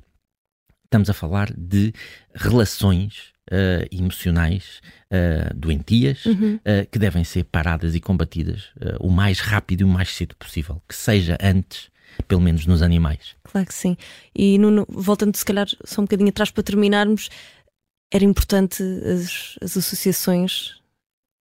Estamos 0.86 1.10
a 1.10 1.14
falar 1.14 1.54
de 1.56 1.94
relações 2.34 3.34
uh, 3.52 3.88
emocionais 3.92 4.82
uh, 5.12 5.54
doentias 5.56 6.26
uhum. 6.26 6.56
uh, 6.56 6.90
que 6.92 7.00
devem 7.00 7.24
ser 7.24 7.44
paradas 7.46 7.96
e 7.96 8.00
combatidas 8.00 8.70
o 9.00 9.10
mais 9.10 9.40
rápido 9.40 9.82
e 9.82 9.84
o 9.84 9.88
mais 9.88 10.10
cedo 10.10 10.36
possível, 10.36 10.82
que 10.88 10.96
seja 10.96 11.38
antes 11.42 11.90
pelo 12.28 12.42
menos 12.42 12.66
nos 12.66 12.82
animais. 12.82 13.36
Claro 13.44 13.68
que 13.68 13.74
sim. 13.74 13.96
E 14.36 14.58
Nuno, 14.58 14.86
voltando 14.90 15.36
se 15.36 15.46
calhar 15.46 15.68
só 15.86 16.02
um 16.02 16.06
bocadinho 16.06 16.30
atrás 16.30 16.52
para 16.52 16.64
terminarmos, 16.64 17.30
era 18.12 18.26
importante 18.26 18.84
as, 18.84 19.58
as 19.62 19.78
associações 19.78 20.80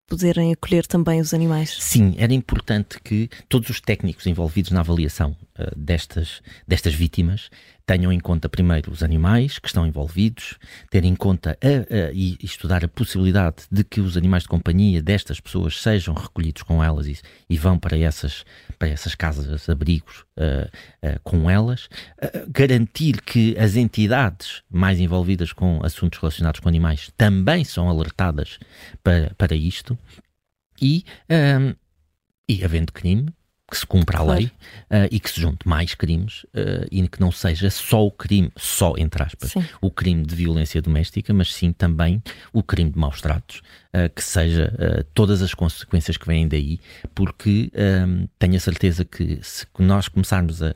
poderem 0.07 0.53
acolher 0.53 0.87
também 0.87 1.21
os 1.21 1.35
animais. 1.35 1.77
Sim, 1.79 2.15
era 2.17 2.33
importante 2.33 2.99
que 3.03 3.29
todos 3.49 3.69
os 3.69 3.81
técnicos 3.81 4.27
envolvidos 4.27 4.71
na 4.71 4.81
avaliação 4.81 5.37
uh, 5.59 5.79
destas, 5.79 6.41
destas 6.67 6.95
vítimas 6.95 7.51
tenham 7.89 8.13
em 8.13 8.21
conta 8.21 8.51
primeiro 8.51 8.93
os 8.93 9.03
animais 9.03 9.59
que 9.59 9.67
estão 9.67 9.87
envolvidos, 9.87 10.59
ter 10.91 11.07
em 11.07 11.17
conta 11.17 11.59
a, 11.63 12.09
a, 12.09 12.13
e 12.13 12.37
estudar 12.43 12.85
a 12.85 12.89
possibilidade 12.89 13.65
de 13.73 13.83
que 13.83 13.99
os 13.99 14.15
animais 14.15 14.43
de 14.43 14.51
companhia 14.51 15.03
destas 15.03 15.41
pessoas 15.41 15.81
sejam 15.81 16.13
recolhidos 16.13 16.63
com 16.63 16.85
elas 16.85 17.07
e, 17.07 17.19
e 17.49 17.57
vão 17.57 17.79
para 17.79 17.97
essas, 17.97 18.45
para 18.79 18.89
essas 18.89 19.15
casas, 19.15 19.71
abrigos 19.71 20.27
uh, 20.37 20.69
uh, 21.03 21.19
com 21.23 21.49
elas, 21.49 21.87
uh, 22.23 22.47
garantir 22.51 23.23
que 23.23 23.57
as 23.59 23.75
entidades 23.75 24.63
mais 24.71 25.01
envolvidas 25.01 25.55
com 25.55 25.81
assuntos 25.83 26.19
relacionados 26.19 26.61
com 26.61 26.69
animais 26.69 27.11
também 27.17 27.65
são 27.65 27.89
alertadas 27.89 28.59
para, 29.03 29.33
para 29.39 29.57
isto 29.57 29.99
e, 30.79 31.07
um, 31.31 31.75
e 32.47 32.63
havendo 32.63 32.93
crime, 32.93 33.33
que 33.71 33.77
se 33.77 33.87
cumpra 33.87 34.19
a 34.19 34.23
lei 34.23 34.47
uh, 34.47 35.09
e 35.11 35.21
que 35.21 35.31
se 35.31 35.41
junte 35.41 35.69
mais 35.69 35.95
crimes 35.95 36.45
uh, 36.45 36.87
e 36.91 37.07
que 37.07 37.21
não 37.21 37.31
seja 37.31 37.69
só 37.71 38.05
o 38.05 38.11
crime, 38.11 38.51
só 38.57 38.95
entre 38.97 39.23
aspas, 39.23 39.51
sim. 39.51 39.65
o 39.81 39.91
crime 39.91 40.25
de 40.25 40.35
violência 40.35 40.81
doméstica, 40.81 41.35
mas 41.35 41.53
sim 41.53 41.73
também 41.73 42.23
o 42.53 42.63
crime 42.63 42.91
de 42.91 42.99
maus 42.99 43.21
tratos, 43.21 43.59
uh, 43.95 44.09
que 44.15 44.25
seja 44.25 44.73
todas 45.13 45.43
as 45.43 45.53
consequências 45.53 46.17
que 46.17 46.27
vêm 46.27 46.49
daí, 46.49 46.81
porque 47.15 47.71
um, 48.07 48.27
tenho 48.39 48.57
a 48.57 48.61
certeza 48.61 49.05
que 49.05 49.39
se 49.43 49.67
nós 49.79 50.09
começarmos 50.09 50.63
a, 50.63 50.69
a, 50.69 50.73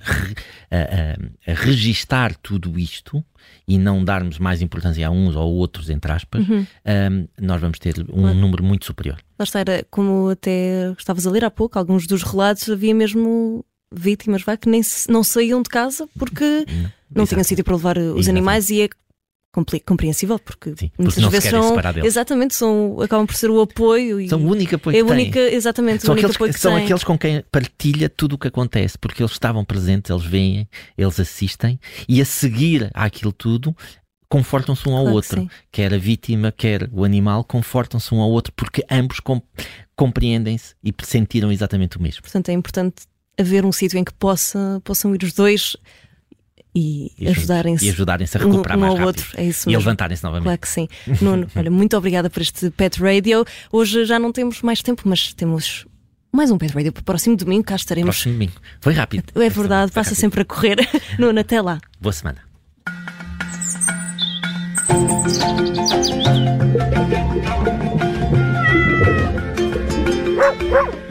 a, 1.48 1.52
a 1.52 1.54
registar 1.54 2.34
tudo 2.36 2.78
isto, 2.78 3.24
e 3.66 3.78
não 3.78 4.04
darmos 4.04 4.38
mais 4.38 4.62
importância 4.62 5.06
a 5.06 5.10
uns 5.10 5.36
ou 5.36 5.52
outros, 5.54 5.90
entre 5.90 6.12
aspas, 6.12 6.48
uhum. 6.48 6.66
um, 6.86 7.28
nós 7.40 7.60
vamos 7.60 7.78
ter 7.78 7.94
um 8.00 8.22
claro. 8.22 8.34
número 8.34 8.64
muito 8.64 8.84
superior. 8.84 9.18
Lá 9.42 9.44
está, 9.44 9.58
era 9.58 9.84
como 9.90 10.28
até 10.28 10.92
estavas 10.96 11.26
a 11.26 11.30
ler 11.30 11.44
há 11.44 11.50
pouco, 11.50 11.76
alguns 11.76 12.06
dos 12.06 12.22
relatos 12.22 12.70
havia 12.70 12.94
mesmo 12.94 13.64
vítimas 13.92 14.42
vai, 14.42 14.56
que 14.56 14.68
nem 14.68 14.80
não 15.08 15.24
saíam 15.24 15.60
de 15.62 15.68
casa 15.68 16.08
porque 16.16 16.64
não, 16.70 16.90
não 17.16 17.26
tinham 17.26 17.42
sítio 17.42 17.64
para 17.64 17.74
levar 17.74 17.98
os 17.98 18.28
animais 18.28 18.70
e 18.70 18.82
é 18.82 18.88
compreensível 19.84 20.38
porque, 20.38 20.70
Sim, 20.76 20.90
porque 20.96 21.02
muitas 21.02 21.24
vezes 21.26 21.50
são 21.50 21.76
exatamente 22.04 22.54
são 22.54 22.96
acabam 23.02 23.26
por 23.26 23.34
ser 23.34 23.50
o 23.50 23.60
apoio 23.60 24.18
e 24.20 24.28
são 24.28 24.40
o 24.40 24.48
único 24.48 24.76
apoio 24.76 24.96
é 24.96 25.04
que 25.04 25.10
única 25.10 25.40
têm. 25.40 25.54
exatamente 25.54 26.04
são 26.04 26.14
aqueles, 26.14 26.36
que 26.36 26.52
são 26.54 26.76
aqueles 26.76 27.04
com 27.04 27.18
quem 27.18 27.44
partilha 27.50 28.08
tudo 28.08 28.34
o 28.34 28.38
que 28.38 28.48
acontece 28.48 28.96
porque 28.96 29.22
eles 29.22 29.32
estavam 29.32 29.62
presentes 29.62 30.10
eles 30.10 30.24
veem 30.24 30.68
eles 30.96 31.20
assistem 31.20 31.78
e 32.08 32.22
a 32.22 32.24
seguir 32.24 32.90
àquilo 32.94 33.32
tudo 33.32 33.76
confortam-se 34.32 34.88
um 34.88 34.96
ao 34.96 35.02
claro 35.02 35.16
outro 35.16 35.46
que 35.46 35.50
quer 35.70 35.92
a 35.92 35.98
vítima 35.98 36.50
quer 36.50 36.88
o 36.90 37.04
animal 37.04 37.44
confortam-se 37.44 38.14
um 38.14 38.20
ao 38.20 38.30
outro 38.30 38.50
porque 38.56 38.82
ambos 38.90 39.20
compreendem-se 39.94 40.74
e 40.82 40.94
sentiram 41.02 41.52
exatamente 41.52 41.98
o 41.98 42.02
mesmo 42.02 42.22
portanto 42.22 42.48
é 42.48 42.52
importante 42.52 43.02
haver 43.38 43.66
um 43.66 43.72
sítio 43.72 43.98
em 43.98 44.04
que 44.04 44.12
possa, 44.14 44.80
possam 44.84 45.14
ir 45.14 45.22
os 45.22 45.34
dois 45.34 45.76
e, 46.74 47.12
e 47.18 47.28
ajudarem-se 47.28 47.84
e 47.84 47.90
ajudarem-se 47.90 48.38
a 48.38 48.40
recuperar 48.40 48.78
um, 48.78 48.80
mais 48.80 48.92
ao 48.92 48.98
rápido. 48.98 49.06
outro. 49.08 49.30
É 49.36 49.44
isso 49.44 49.68
e 49.68 49.76
levantarem-se 49.76 50.24
novamente. 50.24 50.44
Claro 50.44 50.58
que 50.58 50.68
sim. 50.68 50.88
Nuno, 51.20 51.46
olha, 51.54 51.70
muito 51.70 51.94
obrigada 51.98 52.30
por 52.30 52.40
este 52.40 52.70
Pet 52.70 52.98
Radio. 52.98 53.44
Hoje 53.70 54.06
já 54.06 54.18
não 54.18 54.32
temos 54.32 54.62
mais 54.62 54.80
tempo, 54.80 55.02
mas 55.04 55.34
temos 55.34 55.86
mais 56.32 56.50
um 56.50 56.56
Pet 56.56 56.72
Radio 56.72 56.90
para 56.90 57.02
o 57.02 57.04
próximo 57.04 57.36
domingo. 57.36 57.64
Cá 57.64 57.76
estaremos. 57.76 58.16
Próximo 58.16 58.32
domingo. 58.32 58.54
Foi 58.80 58.94
rápido. 58.94 59.24
É 59.34 59.50
verdade, 59.50 59.92
passa 59.92 60.10
rápido. 60.10 60.20
sempre 60.20 60.40
a 60.40 60.44
correr. 60.46 60.78
Nuno, 61.18 61.38
até 61.38 61.60
lá. 61.60 61.78
Boa 62.00 62.12
semana. 62.12 62.51
Woo! 70.72 71.01